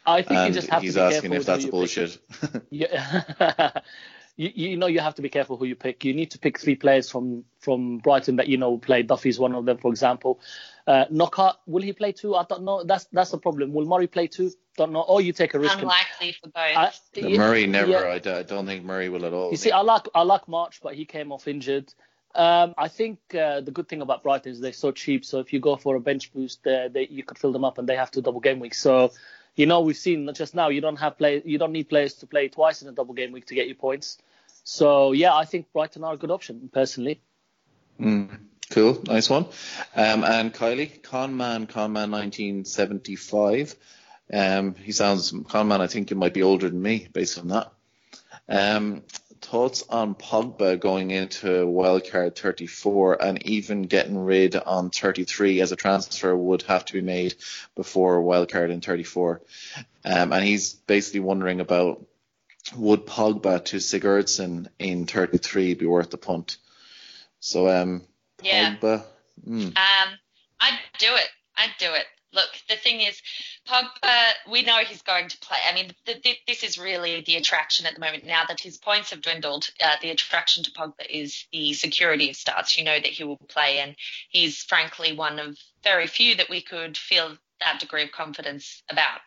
[0.06, 2.18] I think and you just have he's to be asking if that's bullshit.
[2.70, 3.72] yeah.
[4.40, 6.06] You, you know you have to be careful who you pick.
[6.06, 9.04] You need to pick three players from from Brighton that you know will play.
[9.04, 10.40] Duffy's one of them, for example.
[10.88, 12.36] Uh, Knockaert, will he play two?
[12.36, 12.86] I don't know.
[12.86, 13.74] That's that's the problem.
[13.74, 14.52] Will Murray play two?
[14.78, 15.02] Don't know.
[15.02, 15.80] Or you take a risk.
[15.80, 16.56] Unlikely for both.
[16.56, 17.92] I, yeah, Murray never.
[17.92, 18.00] Yeah.
[18.00, 19.52] I, I, don't think Murray will at all.
[19.52, 21.94] You see, I like I like March, but he came off injured.
[22.34, 25.26] Um, I think uh, the good thing about Brighton is they're so cheap.
[25.26, 27.78] So if you go for a bench boost, uh, they, you could fill them up,
[27.78, 28.80] and they have two double game weeks.
[28.80, 29.12] So
[29.60, 32.26] you know we've seen just now you don't have play you don't need players to
[32.26, 34.18] play twice in a double game week to get you points.
[34.64, 37.22] So yeah, I think Brighton are a good option personally.
[38.00, 38.40] Mm,
[38.72, 39.48] cool, nice one.
[39.96, 43.76] Um, and Kylie, Conman, Conman, 1975.
[44.32, 45.82] Um, he sounds Conman.
[45.82, 47.74] I think he might be older than me based on that.
[48.48, 49.04] Um,
[49.42, 55.76] thoughts on Pogba going into wildcard 34 and even getting rid on 33 as a
[55.76, 57.36] transfer would have to be made
[57.76, 59.42] before wildcard in 34.
[60.06, 62.06] Um, and he's basically wondering about
[62.76, 66.58] would Pogba to Sigurdsson in 33 be worth the punt?
[67.40, 68.04] So, um,
[68.42, 68.76] Yeah.
[68.76, 69.06] Pogba.
[69.48, 70.10] Mm, Um,
[70.60, 71.28] I'd do it.
[71.56, 72.06] I'd do it.
[72.32, 73.20] Look, the thing is,
[73.70, 75.58] Pogba, we know he's going to play.
[75.70, 78.26] I mean, th- th- this is really the attraction at the moment.
[78.26, 82.36] Now that his points have dwindled, uh, the attraction to Pogba is the security of
[82.36, 82.78] starts.
[82.78, 83.96] You know that he will play, and
[84.30, 89.22] he's frankly one of very few that we could feel that degree of confidence about.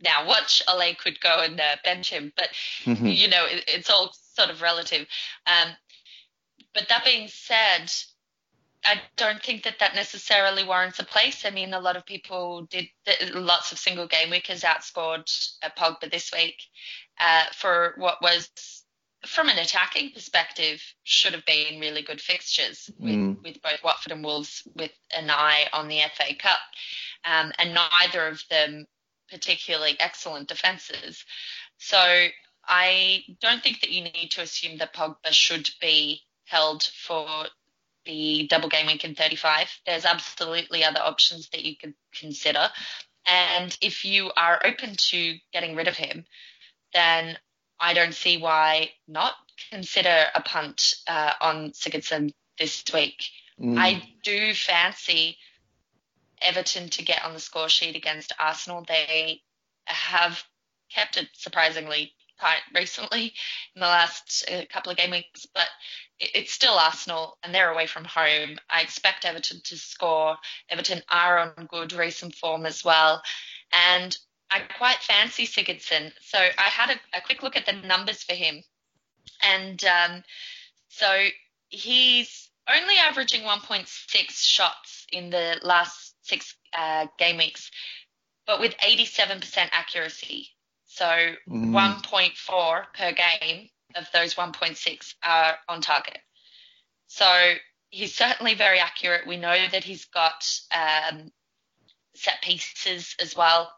[0.00, 2.48] Now, watch Ole could go and uh, bench him, but
[2.84, 3.16] mhm.
[3.16, 5.06] you know, it, it's all sort of relative.
[5.46, 5.68] Um,
[6.74, 7.90] but that being said,
[8.84, 11.44] I don't think that that necessarily warrants a place.
[11.44, 12.88] I mean, a lot of people did
[13.34, 15.26] lots of single game weekers outscored
[15.76, 16.62] Pogba this week
[17.18, 18.48] uh, for what was,
[19.26, 23.42] from an attacking perspective, should have been really good fixtures with, Mm.
[23.42, 26.58] with both Watford and Wolves with an eye on the FA Cup,
[27.24, 28.86] um, and neither of them
[29.30, 31.24] particularly excellent defences.
[31.78, 32.28] So
[32.68, 37.26] I don't think that you need to assume that Pogba should be held for
[38.06, 39.68] the double game week in 35.
[39.86, 42.68] There's absolutely other options that you could consider.
[43.26, 46.24] And if you are open to getting rid of him,
[46.94, 47.36] then
[47.78, 49.34] I don't see why not
[49.70, 53.24] consider a punt uh, on Sigurdsson this week.
[53.60, 53.78] Mm.
[53.78, 55.36] I do fancy
[56.40, 58.84] Everton to get on the score sheet against Arsenal.
[58.86, 59.42] They
[59.86, 60.42] have
[60.90, 63.32] kept it surprisingly tight recently
[63.74, 65.68] in the last uh, couple of game weeks, but
[66.18, 68.58] it's still Arsenal and they're away from home.
[68.70, 70.36] I expect Everton to score.
[70.70, 73.22] Everton are on good recent form as well.
[73.72, 74.16] And
[74.50, 76.12] I quite fancy Sigurdsson.
[76.20, 78.62] So I had a, a quick look at the numbers for him.
[79.42, 80.22] And um,
[80.88, 81.26] so
[81.68, 83.86] he's only averaging 1.6
[84.42, 87.70] shots in the last six uh, game weeks,
[88.46, 90.48] but with 87% accuracy.
[90.86, 91.04] So
[91.48, 91.72] Mm.
[91.72, 96.18] 1.4 per game of those 1.6 are on target.
[97.06, 97.54] So
[97.90, 99.26] he's certainly very accurate.
[99.26, 100.44] We know that he's got
[100.74, 101.30] um,
[102.14, 103.72] set pieces as well.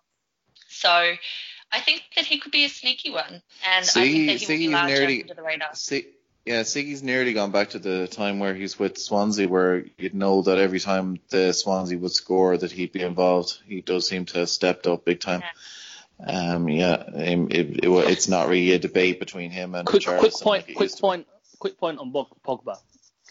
[0.68, 4.32] So I think that he could be a sneaky one, and I think that he
[4.32, 5.74] will see, be he's larger nearly- under the radar.
[5.74, 6.06] See,
[6.44, 10.40] yeah, Siggy's nearly gone back to the time where he's with Swansea, where you'd know
[10.42, 13.58] that every time the Swansea would score, that he'd be involved.
[13.66, 15.42] He does seem to have stepped up big time.
[16.26, 20.32] Um, yeah, um, it, it, it's not really a debate between him and quick, quick
[20.32, 21.00] point, it quick used be.
[21.00, 21.26] point,
[21.58, 22.78] quick point on Pogba.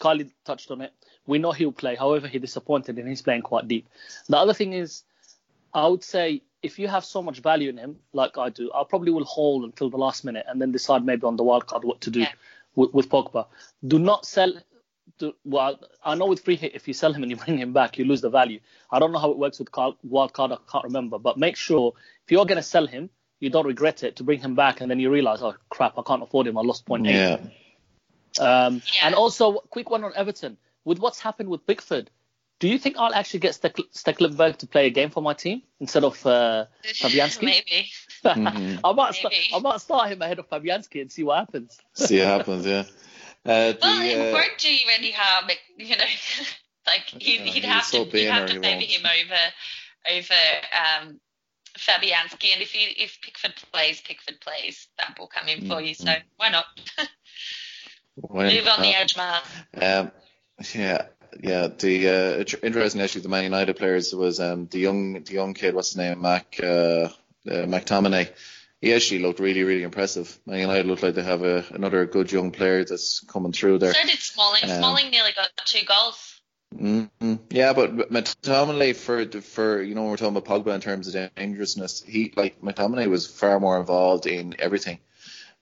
[0.00, 0.92] Kylie touched on it.
[1.26, 1.96] We know he'll play.
[1.96, 3.88] However, he disappointed and he's playing quite deep.
[4.28, 5.02] The other thing is,
[5.74, 8.84] I would say if you have so much value in him, like I do, I
[8.88, 11.84] probably will hold until the last minute and then decide maybe on the wild card
[11.84, 12.32] what to do Yeah.
[12.74, 13.46] with, with Pogba.
[13.86, 14.54] Do not sell.
[15.18, 17.72] Do, well, I know with free hit, if you sell him and you bring him
[17.72, 18.60] back, you lose the value.
[18.90, 20.52] I don't know how it works with car- wild card.
[20.52, 21.92] I can't remember, but make sure
[22.28, 23.08] if you're going to sell him,
[23.40, 26.02] you don't regret it to bring him back and then you realize, oh crap, I
[26.02, 26.58] can't afford him.
[26.58, 27.14] I lost point eight.
[27.14, 27.38] Yeah,
[28.38, 29.06] Um, Yeah.
[29.06, 30.58] And also, quick one on Everton.
[30.84, 32.10] With what's happened with Pickford,
[32.60, 35.62] do you think I'll actually get Stek- Stekelenburg to play a game for my team
[35.80, 37.44] instead of uh, Fabianski?
[37.44, 37.88] Maybe.
[38.24, 38.80] Mhm.
[38.84, 41.78] I might start, I might start him ahead of Fabianski and see what happens.
[41.94, 42.66] see what happens.
[42.66, 42.84] Yeah.
[43.46, 45.48] Uh, the, Well, it uh, won't do you any harm,
[45.78, 46.04] you know.
[46.86, 50.16] like he, Yeah, he'd he's have so to, big you'd have to favour him over
[50.18, 50.34] over
[50.74, 51.20] um,
[51.78, 54.88] Fabianski, and if he, if Pickford plays, Pickford plays.
[54.98, 55.94] That will come in for you.
[55.94, 56.28] So Mm-hmm.
[56.36, 56.64] why not
[58.16, 59.44] when- move on the uh, edge, Mark.
[59.74, 60.10] Um,
[60.74, 61.06] yeah,
[61.40, 61.68] yeah.
[61.68, 65.74] The uh, interesting actually, the Man United players was um the young the young kid.
[65.74, 66.20] What's his name?
[66.22, 67.10] Mac uh, uh,
[67.46, 68.30] McTominay.
[68.80, 70.36] He actually looked really really impressive.
[70.46, 73.92] Man United looked like they have a, another good young player that's coming through there.
[73.94, 74.64] So did Smalling.
[74.64, 76.27] Um, Smalling nearly got two goals.
[76.76, 77.04] Hmm
[77.50, 81.34] Yeah, but McTominay for for you know when we're talking about Pogba in terms of
[81.34, 84.98] dangerousness, he like McTominay was far more involved in everything.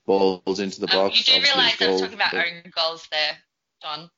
[0.05, 1.17] Balls into the Um, box.
[1.17, 3.37] you do realise I was talking about but- own goals there,
[3.81, 4.09] Don.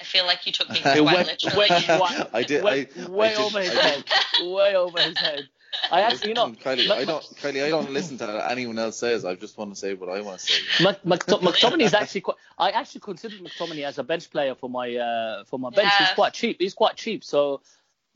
[0.00, 1.58] I feel like you took me quite literally.
[1.98, 2.62] went- I did.
[2.62, 4.04] way, I, way I did, over his I head.
[4.42, 5.48] way over his head.
[5.92, 8.96] I actually, you know, Kylie, I don't, Kylie, I don't listen to what anyone else
[8.96, 9.24] says.
[9.24, 10.84] I just want to say what I want to say.
[10.84, 12.36] Mc, McTo- McTominay is actually quite.
[12.58, 15.92] I actually considered McTominay as a bench player for my uh, for my bench.
[15.98, 16.56] He's quite cheap.
[16.60, 17.24] He's quite cheap.
[17.24, 17.60] So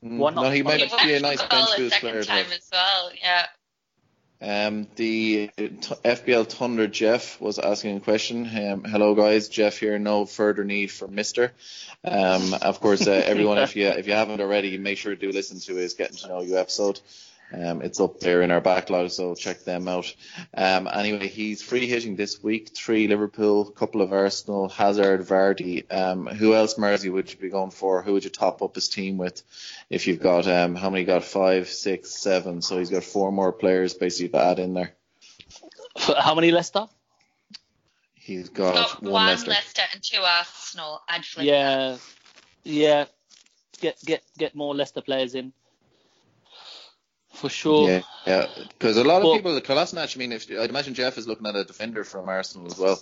[0.05, 0.43] Mm, Why not?
[0.43, 2.25] No, he He might He be a nice bench boost player.
[2.25, 3.11] time as well.
[3.23, 3.47] Yeah.
[4.41, 5.71] Um, the t-
[6.05, 8.47] FPL Thunder Jeff was asking a question.
[8.47, 10.01] Um, hello guys, Jeff here.
[10.01, 11.53] No further need for Mister.
[12.03, 15.31] Um, of course, uh, everyone, if you if you haven't already, make sure to do
[15.31, 16.99] listen to his Getting to Know You episode.
[17.53, 20.15] Um, it's up there in our backlog, so check them out.
[20.55, 22.71] Um, anyway, he's free hitting this week.
[22.75, 25.85] Three Liverpool, couple of Arsenal, Hazard, Vardy.
[25.93, 28.03] Um, who else, Marzi, would you be going for?
[28.03, 29.43] Who would you top up his team with?
[29.91, 31.05] If you've got um, how many?
[31.05, 32.63] Got five, six, seven.
[32.63, 34.95] So he's got four more players basically to add in there.
[35.97, 36.87] How many Leicester?
[38.15, 39.51] He's got, Got one, one Leicester.
[39.51, 41.03] Leicester and two Arsenal.
[41.09, 41.53] I'd flip that.
[41.53, 41.97] Yeah,
[42.63, 43.05] yeah.
[43.81, 45.53] Get get get more Leicester players in.
[47.43, 47.91] For sure.
[47.91, 48.47] Yeah, yeah.
[48.69, 51.47] Because a lot of Well- people, Kolasinac, I mean, if I'd imagine Jeff is looking
[51.49, 53.01] at a defender from Arsenal as well,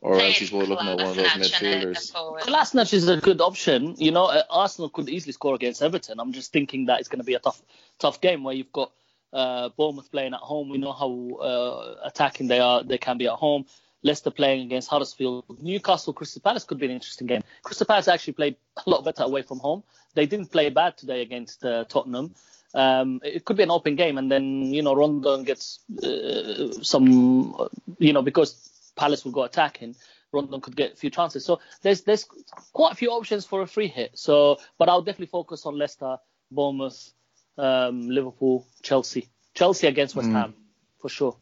[0.00, 2.12] or else he's more looking at one of those Kolasinac and a- a midfielders.
[2.12, 2.42] forward.
[2.42, 3.94] Kolasinac is a good option.
[3.98, 6.18] You know, uh, Arsenal could easily score against Everton.
[6.20, 7.60] I'm just thinking that it's going to be a tough,
[7.98, 8.92] tough game where you've got
[9.34, 10.70] uh, Bournemouth playing at home.
[10.70, 12.82] We know how uh, attacking they are.
[12.82, 13.66] They can be at home.
[14.02, 15.44] Leicester playing against Huddersfield.
[15.60, 17.42] Newcastle, Crystal Palace could be an interesting game.
[17.62, 18.56] Crystal Palace actually played
[18.86, 19.82] a lot better away from home.
[20.14, 22.34] They didn't play bad today against uh, Tottenham.
[22.76, 27.54] Um, it could be an open game, and then you know Rondon gets uh, some,
[27.58, 27.68] uh,
[27.98, 29.96] you know, because Palace will go attacking.
[30.30, 31.42] Rondon could get a few chances.
[31.42, 32.26] So there's there's
[32.74, 34.10] quite a few options for a free hit.
[34.18, 36.18] So, but I'll definitely focus on Leicester,
[36.50, 37.12] Bournemouth,
[37.56, 39.30] um, Liverpool, Chelsea.
[39.54, 40.34] Chelsea against West Mm.
[40.34, 40.54] Ham
[41.00, 41.36] for sure.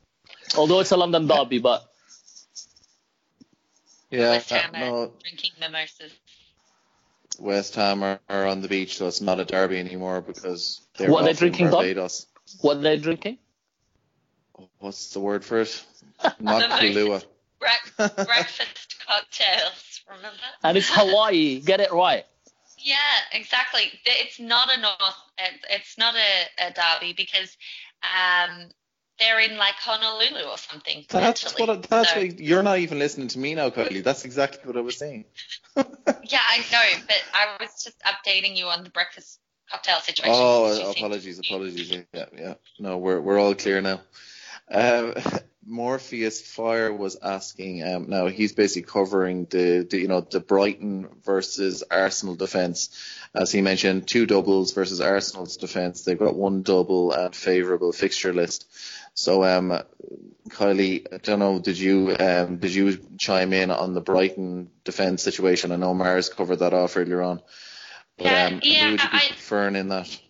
[0.57, 1.85] Although it's a London derby, but
[4.11, 6.12] Yeah, West Ham are no, drinking mimosas.
[7.41, 11.11] West Ham are, are on the beach, so it's not a derby anymore because they're
[11.11, 11.74] What are they drinking, Don?
[11.74, 12.26] Barbados.
[12.61, 13.39] what are they drinking?
[14.78, 15.85] What's the word for it?
[16.41, 17.24] Not Kahlua.
[17.59, 20.37] Breakfast cocktails, remember?
[20.62, 21.61] And it's Hawaii.
[21.61, 22.24] Get it right.
[22.78, 22.97] Yeah,
[23.32, 23.82] exactly.
[24.05, 25.16] It's not a north.
[25.70, 27.57] It's not a, a derby because
[28.03, 28.68] um,
[29.18, 31.07] they're in like Honolulu or something.
[31.09, 31.66] That's mentally.
[31.66, 31.82] what.
[31.89, 32.39] That's So- what.
[32.39, 34.05] You're not even listening to me now, Kylie.
[34.05, 35.24] That's exactly what I was saying.
[36.27, 39.39] Yeah, I know, but I was just updating you on the breakfast
[39.70, 40.35] cocktail situation.
[40.37, 41.91] Oh, apologies, apologies.
[42.12, 42.55] Yeah, yeah.
[42.79, 44.01] No, we're we're all clear now.
[44.70, 45.14] Um,
[45.66, 47.83] Morpheus Fire was asking.
[47.83, 52.91] Um, now he's basically covering the, the you know the Brighton versus Arsenal defense,
[53.35, 56.03] as he mentioned, two doubles versus Arsenal's defense.
[56.03, 58.66] They've got one double and favourable fixture list.
[59.15, 59.79] So, um,
[60.49, 65.23] Kylie, I don't know, did you um, did you chime in on the Brighton defense
[65.23, 65.73] situation?
[65.73, 67.41] I know Mars covered that off earlier on.
[68.19, 70.21] But Yeah, um, yeah, who would you be I- preferring in that?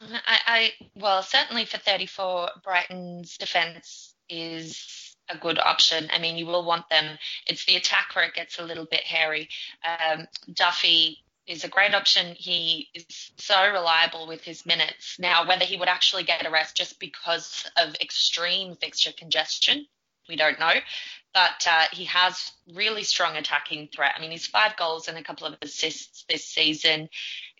[0.00, 6.08] I, I well, certainly for 34, Brighton's defence is a good option.
[6.12, 7.18] I mean, you will want them.
[7.46, 9.48] It's the attack where it gets a little bit hairy.
[9.84, 11.18] Um, Duffy
[11.48, 12.34] is a great option.
[12.36, 15.16] He is so reliable with his minutes.
[15.18, 19.86] Now, whether he would actually get a rest just because of extreme fixture congestion,
[20.28, 20.74] we don't know.
[21.34, 24.12] But uh, he has really strong attacking threat.
[24.16, 27.08] I mean, he's five goals and a couple of assists this season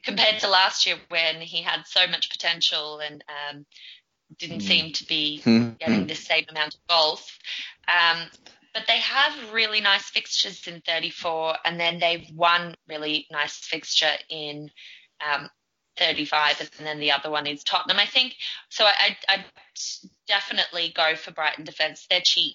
[0.04, 3.66] compared to last year when he had so much potential and um,
[4.38, 5.70] didn't seem to be Hmm.
[5.80, 7.32] getting the same amount of goals.
[7.88, 8.28] Um,
[8.78, 14.12] but they have really nice fixtures in 34, and then they've one really nice fixture
[14.30, 14.70] in
[15.20, 15.48] um,
[15.98, 18.36] 35, and then the other one is Tottenham, I think.
[18.68, 19.44] So I, I'd, I'd
[20.28, 22.06] definitely go for Brighton defence.
[22.08, 22.54] They're cheap,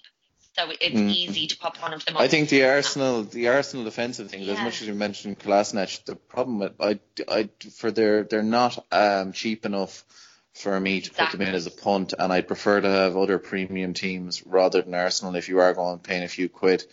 [0.56, 1.10] so it's Mm.
[1.10, 2.16] easy to pop one of them.
[2.16, 2.28] I on.
[2.30, 6.58] think the Arsenal, the Arsenal defensive thing, as much as you mentioned Kolasinac, the problem
[6.60, 10.06] with I, I, for their, they're not um, cheap enough
[10.54, 13.38] for me to put them in as a punt, and I'd prefer to have other
[13.38, 16.84] premium teams rather than Arsenal if you are going paying a few quid.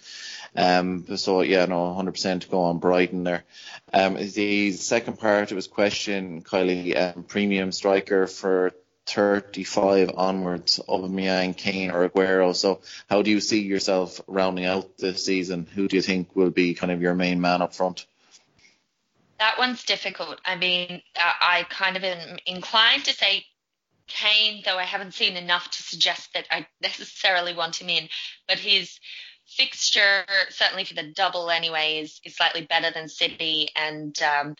[0.55, 3.43] Um, so yeah, no, 100% to go on Brighton there.
[3.93, 8.73] Um, the second part of his question, Kylie, um, premium striker for
[9.05, 12.55] 35 onwards, Aubameyang, Kane, or Aguero.
[12.55, 15.67] So how do you see yourself rounding out this season?
[15.75, 18.05] Who do you think will be kind of your main man up front?
[19.39, 20.39] That one's difficult.
[20.45, 23.45] I mean, I I kind of am inclined to say
[24.07, 28.09] Kane, though I haven't seen enough to suggest that I necessarily want him in.
[28.47, 28.99] But his
[29.47, 33.69] fixture, certainly for the double anyway, is, is slightly better than City.
[33.75, 34.55] And, um,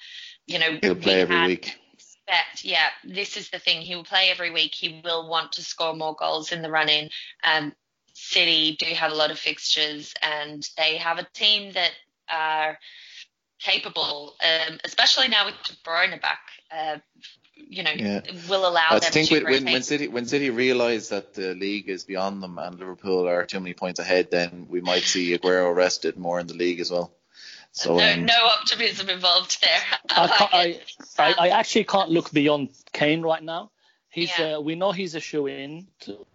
[0.48, 1.78] you know, He'll we play every week.
[1.94, 3.82] expect, yeah, this is the thing.
[3.82, 4.74] He will play every week.
[4.74, 7.10] He will want to score more goals in the run in.
[7.44, 7.74] Um,
[8.14, 11.92] City do have a lot of fixtures, and they have a team that
[12.30, 12.78] are
[13.64, 16.39] capable, um, especially now with De Bruyne back.
[16.72, 16.97] Uh,
[17.55, 18.22] you know, Yeah.
[18.49, 19.74] will allow I them think to when, when, rotate.
[19.74, 23.59] when City when City realise that the league is beyond them and Liverpool are too
[23.59, 27.14] many points ahead, then we might see Aguero rested more in the league as well.
[27.72, 29.80] So no, um, no optimism involved there.
[30.09, 30.93] I, can't, like it.
[31.18, 33.72] I, I, I actually can't look beyond Kane right now.
[34.09, 34.57] He's Yeah.
[34.57, 36.26] uh, we know he's a shoe in to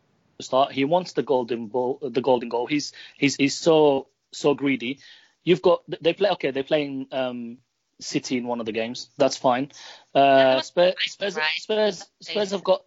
[0.40, 0.72] start.
[0.72, 2.66] He wants the golden ball, the golden goal.
[2.66, 5.00] He's he's he's so so greedy.
[5.46, 6.50] You've got they play okay.
[6.50, 7.58] They're playing um,
[8.00, 9.08] City in one of the games.
[9.16, 9.70] That's fine.
[10.14, 11.52] Uh, Yeah, Spurs, Spurs, right.
[11.56, 12.82] Spurs, Spurs have got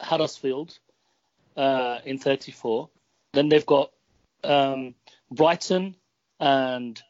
[0.00, 0.76] Huddersfield
[1.56, 2.88] uh, in 34.
[3.34, 3.92] Then they've got
[4.42, 4.94] um,
[5.30, 5.94] Brighton
[6.40, 7.00] and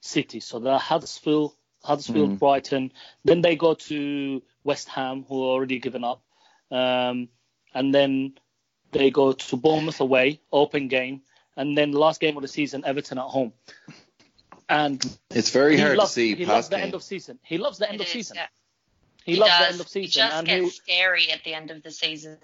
[0.00, 0.40] City.
[0.40, 1.52] So they're Huddersfield,
[1.84, 2.38] Huddersfield, Mm.
[2.38, 2.92] Brighton.
[3.24, 6.22] Then they go to West Ham, who are already given up.
[6.70, 7.28] Um,
[7.74, 8.34] and then
[8.92, 11.20] they go to Bournemouth away, open game.
[11.56, 13.52] And then the last game of the season, Everton at home.
[14.72, 16.84] And It's very hard loves, to see he past loves the Kane.
[16.86, 17.38] end of season.
[17.42, 18.36] He loves the end It of is, season.
[18.36, 18.46] yeah.
[19.24, 19.72] He, He loves the does.
[19.72, 20.10] end of It season.
[20.10, 22.38] just and gets he, scary at the end of the season.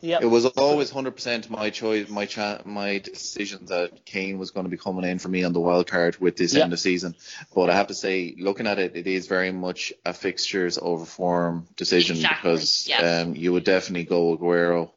[0.00, 4.64] yeah, It was always 100% my choice, my cha- my decision that Kane was going
[4.66, 6.62] to be coming in for me on the wild card with this Yeah.
[6.62, 7.16] end of season.
[7.52, 11.04] But I have to say, looking at it, it is very much a fixtures over
[11.04, 13.22] form decision Exactly, because yeah.
[13.22, 14.92] um, you would definitely go Aguero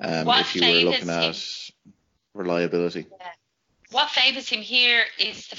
[0.00, 1.70] um, if you were looking at
[2.34, 3.06] reliability.
[3.90, 5.56] What favours him here is the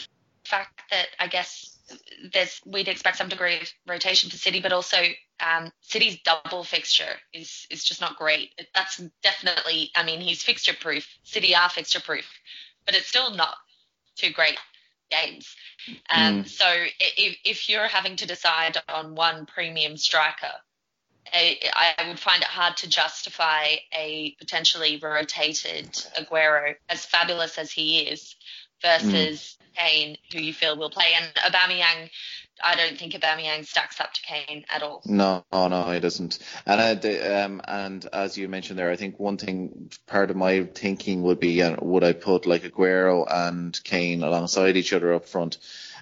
[0.52, 1.78] fact that I guess
[2.34, 4.98] there's we'd expect some degree of rotation for City, but also
[5.40, 8.52] um, City's double fixture is is just not great.
[8.76, 11.08] That's definitely, I mean, he's fixture proof.
[11.24, 12.28] City are fixture proof,
[12.86, 13.56] but it's still not
[14.16, 14.58] two great
[15.10, 15.56] games.
[16.10, 16.66] Um, So
[17.18, 20.54] if, if you're having to decide on one premium striker,
[21.34, 21.58] I,
[21.98, 28.00] I would find it hard to justify a potentially rotated Aguero, as fabulous as he
[28.00, 28.36] is,
[28.82, 31.14] versus Kane, who you feel will play.
[31.16, 32.10] And Aubameyang,
[32.64, 35.02] I don't think Aubameyang stacks up to Kane at all.
[35.06, 36.40] No, no, no, it doesn't.
[36.66, 40.36] And uh, the, um, and as you mentioned there, I think one thing, part of
[40.36, 45.14] my thinking would be, uh, would I put like Aguero and Kane alongside each other
[45.14, 45.58] up front,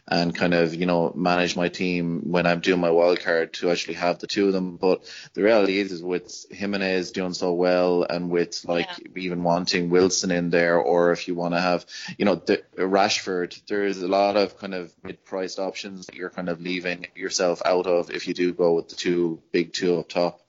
[0.09, 3.69] and kind of you know manage my team when I'm doing my wild card to
[3.69, 4.77] actually have the two of them.
[4.77, 9.89] But the reality is, is with Jimenez doing so well, and with like even wanting
[9.89, 11.85] Wilson in there, or if you want to have,
[12.17, 16.49] you know, the, Rashford, there's a lot of kind of mid-priced options that you're kind
[16.49, 20.09] of leaving yourself out of if you do go with the two big two up
[20.09, 20.41] top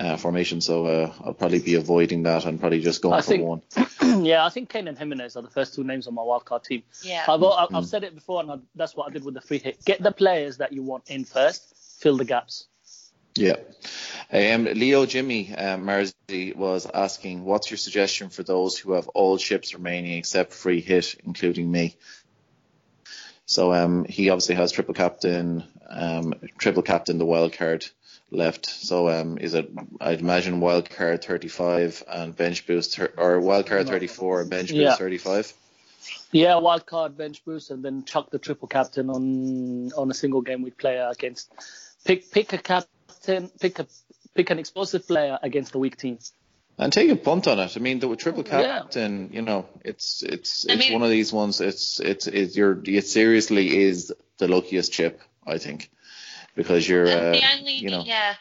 [0.00, 0.60] uh, formation.
[0.60, 3.62] So uh, I'll probably be avoiding that and probably just going I for think- one.
[4.24, 6.82] yeah, I think Kane and Jimenez are the first two names on my wildcard team.
[7.02, 7.24] Yeah.
[7.28, 9.58] I've, I've, I've said it before, and I, that's what I did with the free
[9.58, 9.84] hit.
[9.84, 12.66] Get the players that you want in first, fill the gaps.
[13.34, 13.56] Yeah.
[14.30, 19.38] Um, Leo Jimmy um, Marzi was asking, what's your suggestion for those who have all
[19.38, 21.96] ships remaining except free hit, including me?
[23.46, 27.86] So um, he obviously has triple captain, um, triple captain the wild card
[28.32, 28.66] left.
[28.66, 29.70] So um, is it?
[30.00, 34.68] I'd imagine wild card 35 and bench boost, thir- or wild card 34 and bench
[34.70, 34.96] boost Yeah.
[34.96, 35.52] 35.
[36.32, 40.40] Yeah, wild card, bench boost, and then chuck the triple captain on on a single
[40.40, 41.52] game week player against.
[42.04, 43.86] Pick pick a captain, pick a
[44.34, 46.18] pick an explosive player against a weak team.
[46.78, 47.76] And take a punt on it.
[47.76, 48.62] I mean, the triple Yeah.
[48.80, 51.60] captain, you know, it's it's I it's mean- one of these ones.
[51.60, 55.90] It's it's it's your it seriously is the luckiest chip, I think,
[56.54, 58.02] because you're uh, the only you know.
[58.04, 58.34] yeah.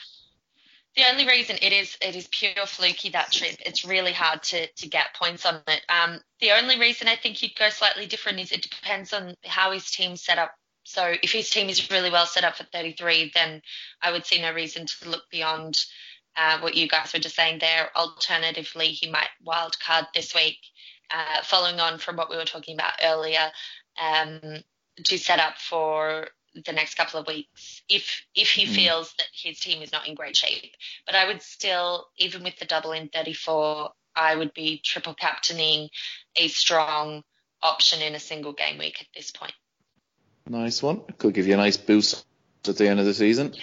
[0.96, 4.68] The only reason it is it is pure fluky that trip it's really hard to
[4.68, 5.82] to get points on it.
[5.90, 9.72] Um the only reason i think he'd go slightly different is it depends on how
[9.72, 10.54] his team's set up.
[10.84, 13.62] So if his team is really well set up for 33 then
[14.02, 15.78] i would see no reason to look beyond
[16.36, 17.90] uh, what you guys were just saying there.
[17.96, 20.58] Alternatively he might wild card this week.
[21.10, 23.52] Uh, following on from what we were talking about earlier
[24.02, 24.40] um,
[25.04, 28.76] to set up for the next couple of weeks if if he Mm.
[28.76, 30.76] feels that his team is not in great shape.
[31.06, 35.90] But I would still, even with the double in 34, I would be triple captaining
[36.38, 37.24] a strong
[37.62, 39.54] option in a single game week at this point.
[40.48, 41.02] nice one.
[41.18, 42.26] Could give you a nice boost
[42.68, 43.54] at the end of the season.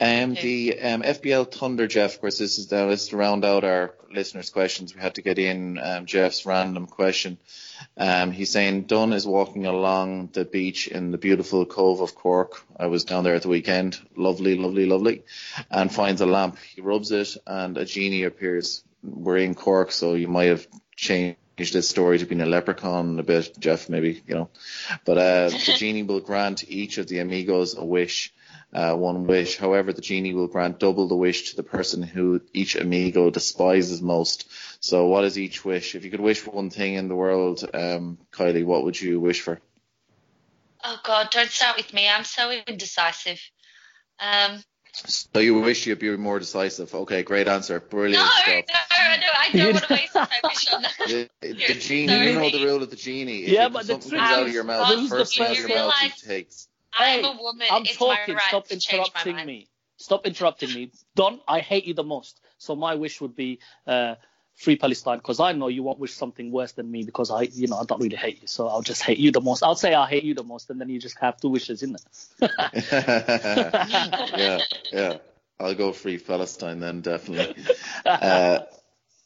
[0.00, 2.14] Um, the um, FPL Thunder, Jeff.
[2.14, 4.94] Of course, this is the let's round out our listeners' questions.
[4.94, 7.38] We had to get in um, Jeff's random question.
[7.96, 12.62] Um, he's saying Dunn is walking along the beach in the beautiful Cove of Cork.
[12.76, 13.98] I was down there at the weekend.
[14.16, 15.24] Lovely, lovely, lovely.
[15.70, 16.58] And finds a lamp.
[16.74, 18.82] He rubs it, and a genie appears.
[19.02, 23.22] We're in Cork, so you might have changed this story to being a leprechaun a
[23.22, 24.50] bit, Jeff, maybe, you know.
[25.04, 28.32] But uh, the genie will grant each of the amigos a wish,
[28.72, 29.56] uh, one wish.
[29.56, 34.02] However, the genie will grant double the wish to the person who each amigo despises
[34.02, 34.48] most.
[34.80, 35.94] So, what is each wish?
[35.94, 39.20] If you could wish for one thing in the world, um, Kylie, what would you
[39.20, 39.60] wish for?
[40.84, 42.08] Oh God, don't start with me.
[42.08, 43.40] I'm so indecisive.
[44.20, 44.62] Um,
[44.92, 46.94] So, you wish you'd be more decisive.
[46.94, 47.80] Okay, great answer.
[47.80, 48.64] Brilliant no, stuff.
[48.68, 50.94] no, no, I don't want to waste my wish on that.
[51.40, 52.52] The, the genie, so you know mean.
[52.52, 53.44] the rule of the genie.
[53.44, 55.46] If Yeah, it- but the something trick out of your mouth, the the first thing
[55.46, 56.68] out of person- your mouth he takes.
[56.94, 57.66] I'm Hey, a woman.
[57.70, 58.34] I'm it's talking.
[58.34, 59.46] my right Stop to change my interrupting mind.
[59.46, 59.68] me.
[59.96, 60.92] Stop interrupting me.
[61.14, 62.40] Don, I hate you the most.
[62.58, 64.14] So my wish would be uh,
[64.54, 67.66] free Palestine because I know you won't wish something worse than me because I, you
[67.68, 68.48] know, I don't really hate you.
[68.48, 69.62] So I'll just hate you the most.
[69.62, 72.00] I'll say I hate you the most, and then you just have two wishes, isn't
[72.40, 72.50] it?
[74.36, 74.58] yeah,
[74.92, 75.16] yeah.
[75.60, 77.64] I'll go free Palestine then definitely.
[78.06, 78.60] uh,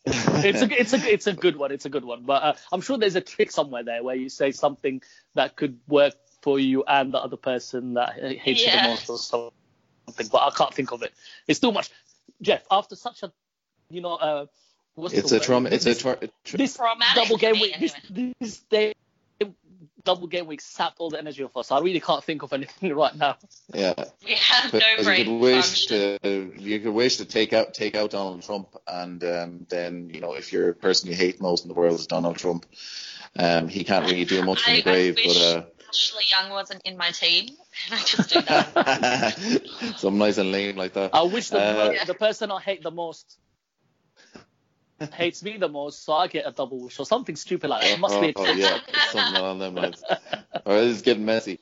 [0.05, 1.73] it's a it's a it's a good one.
[1.73, 2.25] It's a good one.
[2.25, 5.03] But uh, I'm sure there's a trick somewhere there where you say something
[5.35, 8.75] that could work for you and the other person that hates Yeah.
[8.77, 10.29] you the most or something.
[10.31, 11.13] But I can't think of it.
[11.49, 11.89] It's too much.
[12.43, 13.33] Jeff, after such a
[13.89, 14.47] you know uh,
[14.95, 15.45] what's it's the a word?
[15.45, 15.69] trauma.
[15.71, 17.77] It's a this, tra- tra- this Traumatic double game me, week.
[17.81, 17.95] This,
[18.41, 18.93] this day
[20.05, 21.71] double game week sapped all the energy of us.
[21.71, 23.37] I really can't think of anything right now.
[23.73, 23.95] yeah.
[24.27, 27.95] We have no Because you could wish to you could wish to take out take
[27.97, 31.65] out Donald Trump, and um, then you know if you're a person you hate most
[31.65, 32.67] in the world is Donald Trump,
[33.39, 35.19] um, he can't really do much from I- the grave.
[35.19, 35.63] I wish But uh,
[35.93, 37.51] Ashley Young wasn't in my team.
[37.91, 39.95] I just do that.
[39.99, 41.11] some nice and lame like that.
[41.13, 43.39] I wish the, Uh, the person I hate the most
[45.13, 47.91] hates me the most, so I get a double wish or something stupid like that.
[47.91, 48.33] It must oh, be.
[48.37, 48.79] oh, yeah,
[49.11, 50.03] something along them lines.
[50.09, 50.19] All
[50.67, 51.61] right, this is getting messy.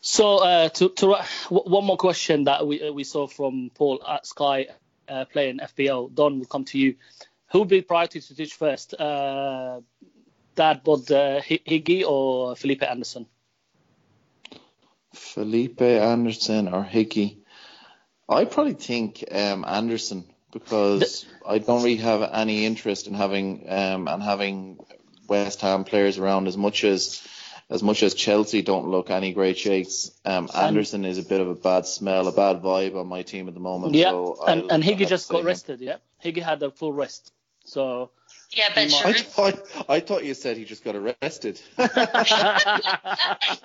[0.00, 3.70] So uh, to to uh, w- one more question that we uh, we saw from
[3.74, 4.68] Paul at Sky
[5.08, 6.14] uh, playing FPL.
[6.14, 6.96] Don will come to you.
[7.50, 8.94] Who will be priority to ditch first?
[10.56, 13.26] Dad Bod uh, Higgy or Felipe Anderson?
[15.14, 17.38] Felipe Anderson or Higgy?
[18.28, 24.08] I probably think um, Anderson because I don't really have any interest in having um,
[24.08, 24.78] and having
[25.28, 27.26] West Ham players around as much as
[27.68, 30.10] as much as Chelsea don't look any great shakes.
[30.24, 33.48] Um, Anderson is a bit of a bad smell, a bad vibe on my team
[33.48, 33.94] at the moment.
[33.94, 35.46] Yeah, so and I'll- and Higgy just got him.
[35.46, 35.80] rested.
[35.80, 37.32] Yeah, Higgy had a full rest.
[37.64, 38.10] So
[38.52, 41.60] Yeah, but I I thought I thought you said he just got arrested.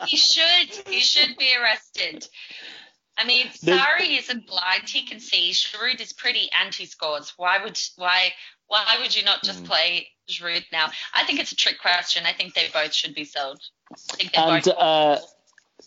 [0.07, 2.27] he should he should be arrested.
[3.17, 5.51] I mean, The- Sarri isn't blind; he can see.
[5.51, 7.33] Giroud is pretty anti-scores.
[7.37, 8.33] Why would why
[8.67, 9.67] why would you not just Mm.
[9.67, 10.89] play Giroud now?
[11.13, 12.23] I think it's a trick question.
[12.25, 13.61] I think they both should be sold.
[13.91, 14.75] I think And both.
[14.77, 15.17] uh,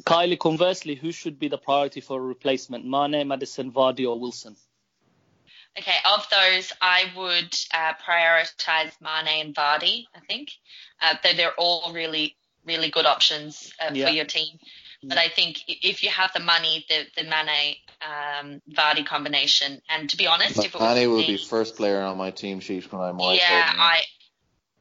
[0.04, 2.84] Kylie, conversely, who should be the priority for a replacement?
[2.84, 4.56] Mane, Maddison, Vardy, or Wilson?
[5.78, 10.04] Okay, of those, I would uh, prioritize Mane and Vardy.
[10.14, 10.50] I think
[11.02, 14.06] uh, they're, they're all really, really good options uh, Yeah.
[14.06, 14.58] for your team.
[15.06, 20.08] But I think if you have the money, the the Mane um, Vardy combination, and
[20.08, 22.60] to be honest, if it was Mane will me, be first player on my team
[22.60, 23.38] sheet when I'm white.
[23.38, 24.00] yeah, I,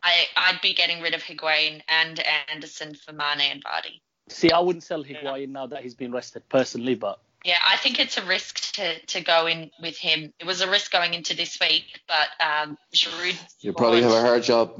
[0.01, 3.99] I, I'd be getting rid of Higuain and Anderson for Mane and Vardy.
[4.29, 7.99] See, I wouldn't sell Higuain now that he's been rested personally, but Yeah, I think
[7.99, 10.33] it's a risk to, to go in with him.
[10.39, 13.37] It was a risk going into this week, but um, Giroud.
[13.59, 14.75] You probably have a hard job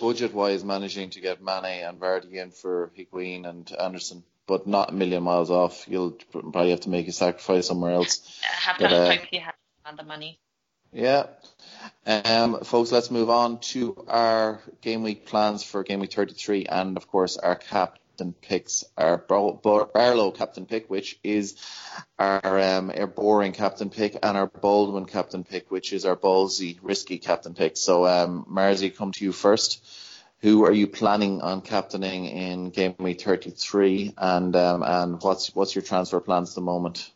[0.00, 4.90] budget wise managing to get Mane and Vardy in for Higuain and Anderson, but not
[4.90, 5.88] a million miles off.
[5.88, 8.40] You'll probably have to make a sacrifice somewhere else.
[8.44, 10.38] I have But, to uh, hope you have the money.
[10.92, 11.26] Yeah.
[12.06, 16.96] Um, folks, let's move on to our game week plans for game week 33 and,
[16.96, 17.56] of course, our
[18.14, 21.56] captain picks, our Bar- Bar- Barlow captain pick, which is
[22.16, 26.78] our, um, our boring captain pick, and our Baldwin captain pick, which is our ballsy,
[26.80, 27.76] risky captain pick.
[27.76, 29.84] So, um, Marzi, come to you first.
[30.42, 35.74] Who are you planning on captaining in game week 33, and um, and what's what's
[35.74, 37.10] your transfer plans at the moment?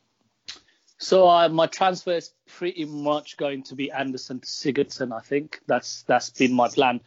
[0.96, 5.12] So uh, my transfer is pretty much going to be Anderson to Sigurdsson.
[5.12, 7.02] I think that's that's been my plan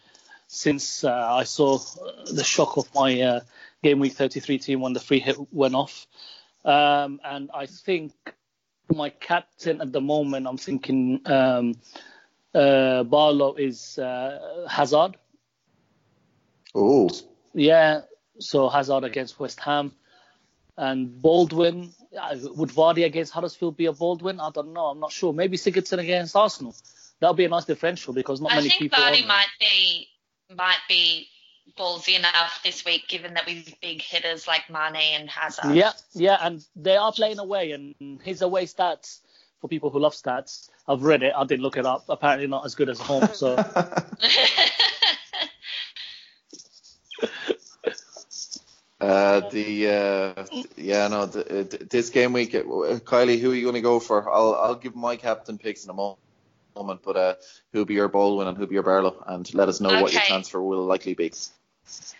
[0.51, 3.39] since uh, I saw uh, the shock of my uh,
[3.83, 6.07] game week 33 team when the free hit went off.
[6.63, 8.13] Um, and I think
[8.89, 11.75] my captain at the moment, I'm thinking um,
[12.53, 15.17] uh, Barlow is uh, Hazard.
[16.75, 17.09] Oh,
[17.53, 18.01] Yeah,
[18.39, 19.93] so Hazard against West Ham.
[20.77, 24.39] And Baldwin, uh, would Vardy against Huddersfield be a Baldwin?
[24.39, 24.85] I don't know.
[24.85, 25.33] I'm not sure.
[25.33, 26.75] Maybe Sigurdsson against Arsenal.
[27.19, 28.91] That would be a nice differential because not I many think.
[28.91, 30.07] Vardy might be
[30.55, 31.27] might be
[31.77, 35.75] ballsy enough this week, given that we've big hitters like Mane and Hazard.
[35.75, 39.19] Yeah, yeah, and they are playing away, and his away stats
[39.59, 40.69] for people who love stats.
[40.87, 41.33] I've read it.
[41.35, 42.05] I did look it up.
[42.09, 43.27] Apparently, not as good as home.
[43.33, 43.55] So
[49.01, 50.45] Uh, the uh,
[50.77, 53.99] yeah no the, uh, this game week, uh, Kylie, who are you going to go
[53.99, 54.31] for?
[54.31, 56.19] I'll I'll give my captain picks in a mo-
[56.75, 57.33] moment, but uh,
[57.73, 60.21] who'll be your Baldwin and who'll be your Barlow, and let us know what your
[60.21, 61.33] transfer will likely be.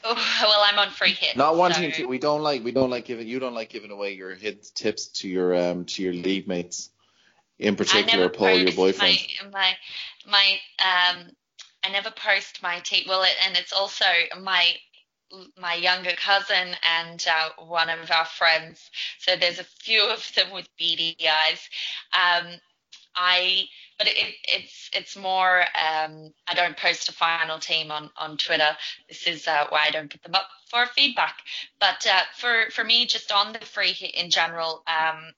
[0.03, 1.38] Oh, well, I'm on free hit.
[1.38, 3.91] Not wanting so- to, we don't like we don't like giving you don't like giving
[3.91, 6.89] away your hit tips to your um to your league mates,
[7.59, 9.20] in particular Paul, your boyfriend.
[9.43, 9.78] My, my
[10.28, 11.28] my um
[11.84, 13.05] I never post my team.
[13.07, 14.05] Well, it, and it's also
[14.41, 14.76] my
[15.57, 18.89] my younger cousin and uh, one of our friends.
[19.20, 21.70] So there's a few of them with beady eyes.
[22.14, 22.59] Um,
[23.16, 28.38] I but it, it's it's more um, I don't post a final team on on
[28.38, 28.76] Twitter.
[29.07, 31.38] This is uh, why I don't put them up for feedback.
[31.80, 35.34] But uh, for for me, just on the free hit in general, um,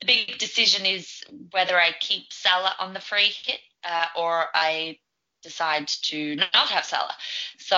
[0.00, 4.98] the big decision is whether I keep Salah on the free hit uh, or I
[5.42, 7.14] decide to not have Salah.
[7.58, 7.76] So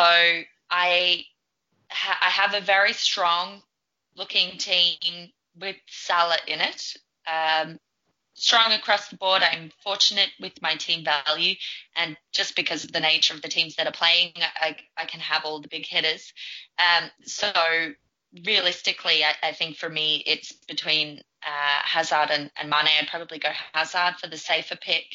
[0.70, 1.24] I
[1.90, 3.62] ha- I have a very strong
[4.16, 6.96] looking team with Salah in it.
[7.26, 7.78] Um,
[8.38, 9.42] strong across the board.
[9.42, 11.54] I'm fortunate with my team value,
[11.96, 15.20] and just because of the nature of the teams that are playing, I, I can
[15.20, 16.32] have all the big hitters.
[16.78, 17.50] Um, so
[18.44, 22.88] realistically, I, I, think for me, it's between uh, Hazard and, and Mane.
[23.00, 25.06] I'd probably go Hazard for the safer pick,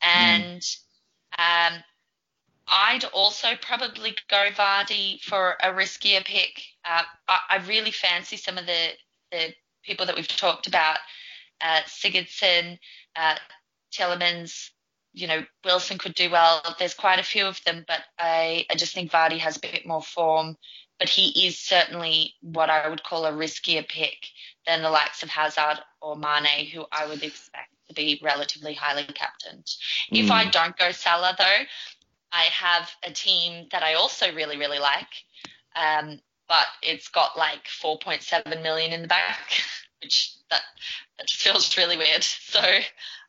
[0.00, 1.72] and mm.
[1.72, 1.82] um,
[2.68, 6.62] I'd also probably go Vardy for a riskier pick.
[6.84, 8.88] Uh, I, I, really fancy some of the,
[9.32, 10.98] the people that we've talked about
[11.64, 12.78] uh, Sigurdsson,
[13.16, 13.36] uh,
[13.92, 14.70] Tielemans,
[15.12, 16.62] you know, Wilson could do well.
[16.78, 19.86] There's quite a few of them, but I, I just think Vardy has a bit
[19.86, 20.56] more form.
[20.98, 24.16] But he is certainly what I would call a riskier pick
[24.64, 29.04] than the likes of Hazard or Mane, who I would expect to be relatively highly
[29.04, 29.66] captained.
[30.12, 30.24] Mm.
[30.24, 30.50] If I hmm.
[30.50, 31.64] don't go Salah, though,
[32.32, 35.08] I have a team that I also really, really like,
[35.76, 39.62] um, but it's got like 4.7 million in the bank,
[40.02, 40.36] which
[41.18, 42.24] that just feels really weird.
[42.54, 42.60] So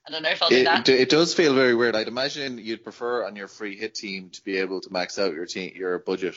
[0.08, 0.88] I don't know if I'll do it, that.
[0.88, 1.96] It does feel very weird.
[1.96, 5.34] I'd imagine you'd prefer on your free hit team to be able to max out
[5.34, 6.36] your team, your budget,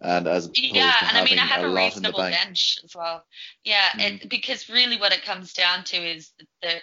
[0.00, 3.24] and as yeah, and I mean I have a, a reasonable bench as well.
[3.62, 4.00] Yeah, mm.
[4.00, 6.74] and because really what it comes down to is the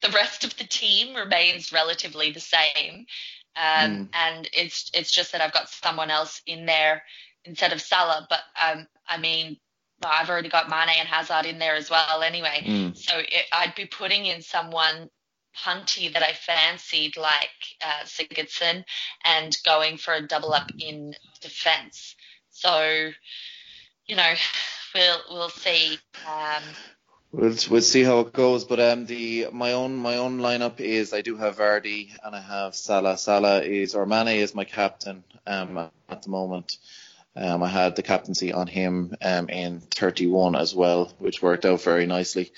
[0.00, 3.06] the rest of the team remains relatively the same,
[3.54, 4.08] um, mm.
[4.14, 7.02] and it's it's just that I've got someone else in there
[7.44, 8.26] instead of Salah.
[8.30, 9.58] But um, I mean
[10.04, 12.62] I've already got Mane and Hazard in there as well anyway.
[12.64, 12.96] Mm.
[12.96, 15.10] So it, I'd be putting in someone
[15.56, 17.50] punty that I fancied like
[17.82, 18.84] uh, Sigurdsson
[19.24, 22.14] and going for a double up in defence.
[22.50, 23.10] So,
[24.06, 24.34] you know,
[24.94, 25.98] we'll we'll see.
[26.26, 26.62] Um,
[27.32, 31.12] We'll, we'll see how it goes, but um, the my own my own lineup is
[31.12, 33.18] I do have Vardy and I have Salah.
[33.18, 35.76] Salah is or Mane is my captain um,
[36.08, 36.78] at the moment.
[37.36, 41.82] Um, I had the captaincy on him um, in 31 as well, which worked out
[41.82, 42.52] very nicely.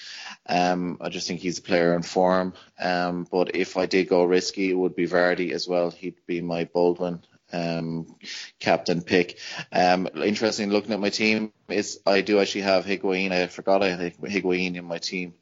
[0.47, 2.55] Um, I just think he's a player in form.
[2.79, 5.91] Um, but if I did go risky, it would be Vardy as well.
[5.91, 7.23] He'd be my Baldwin
[7.53, 8.17] um,
[8.61, 9.39] captain pick.
[9.73, 13.33] Um, interesting looking at my team is I do actually have Higuain.
[13.33, 15.35] I forgot I had Higuain in my team,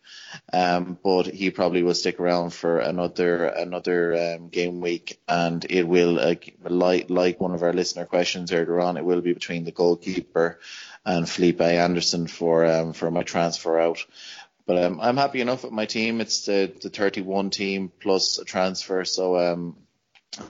[0.53, 5.87] um, but he probably will stick around for another another um, game week, and it
[5.87, 8.97] will uh, like like one of our listener questions earlier on.
[8.97, 10.61] It will be between the goalkeeper
[11.05, 14.05] and Felipe Anderson for um, for my transfer out.
[14.67, 16.21] But um, I'm happy enough with my team.
[16.21, 19.77] It's the, the 31 team plus a transfer, so um,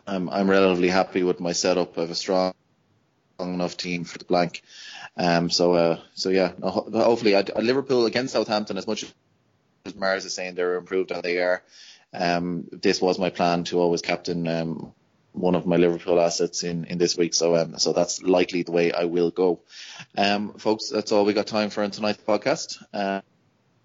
[0.06, 1.96] I'm, I'm relatively happy with my setup.
[1.96, 2.54] I have a strong
[3.38, 4.62] enough team for the blank.
[5.16, 9.04] Um, so, uh, so yeah, hopefully, I, Liverpool against Southampton, as much
[9.84, 11.62] as Mars is saying they're improved and they are,
[12.12, 14.92] um, this was my plan to always captain um,
[15.32, 17.34] one of my Liverpool assets in, in this week.
[17.34, 19.60] So, um, so that's likely the way I will go.
[20.16, 22.82] Um, folks, that's all we got time for in tonight's podcast.
[22.92, 23.20] Uh,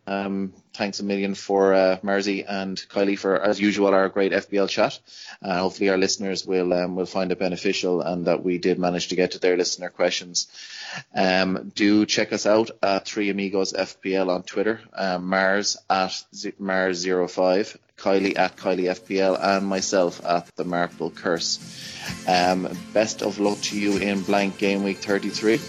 [0.08, 4.68] um, thanks a million for uh, Marzi and Kylie for, as usual, our great FPL
[4.68, 5.00] chat.
[5.42, 9.10] Uh, hopefully, our listeners will um, will find it beneficial and that we did manage
[9.10, 10.48] to get to their listener questions.
[11.16, 17.78] Um, do check us out at Three Amigos FPL on Twitter, uh, Mars at Mars05,
[17.98, 21.60] Kylie at Kylie FPL, and myself at the Marple Curse.
[22.28, 25.60] Um, best of luck to you in blank game week 33.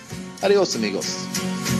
[0.42, 1.71] Adios, amigos.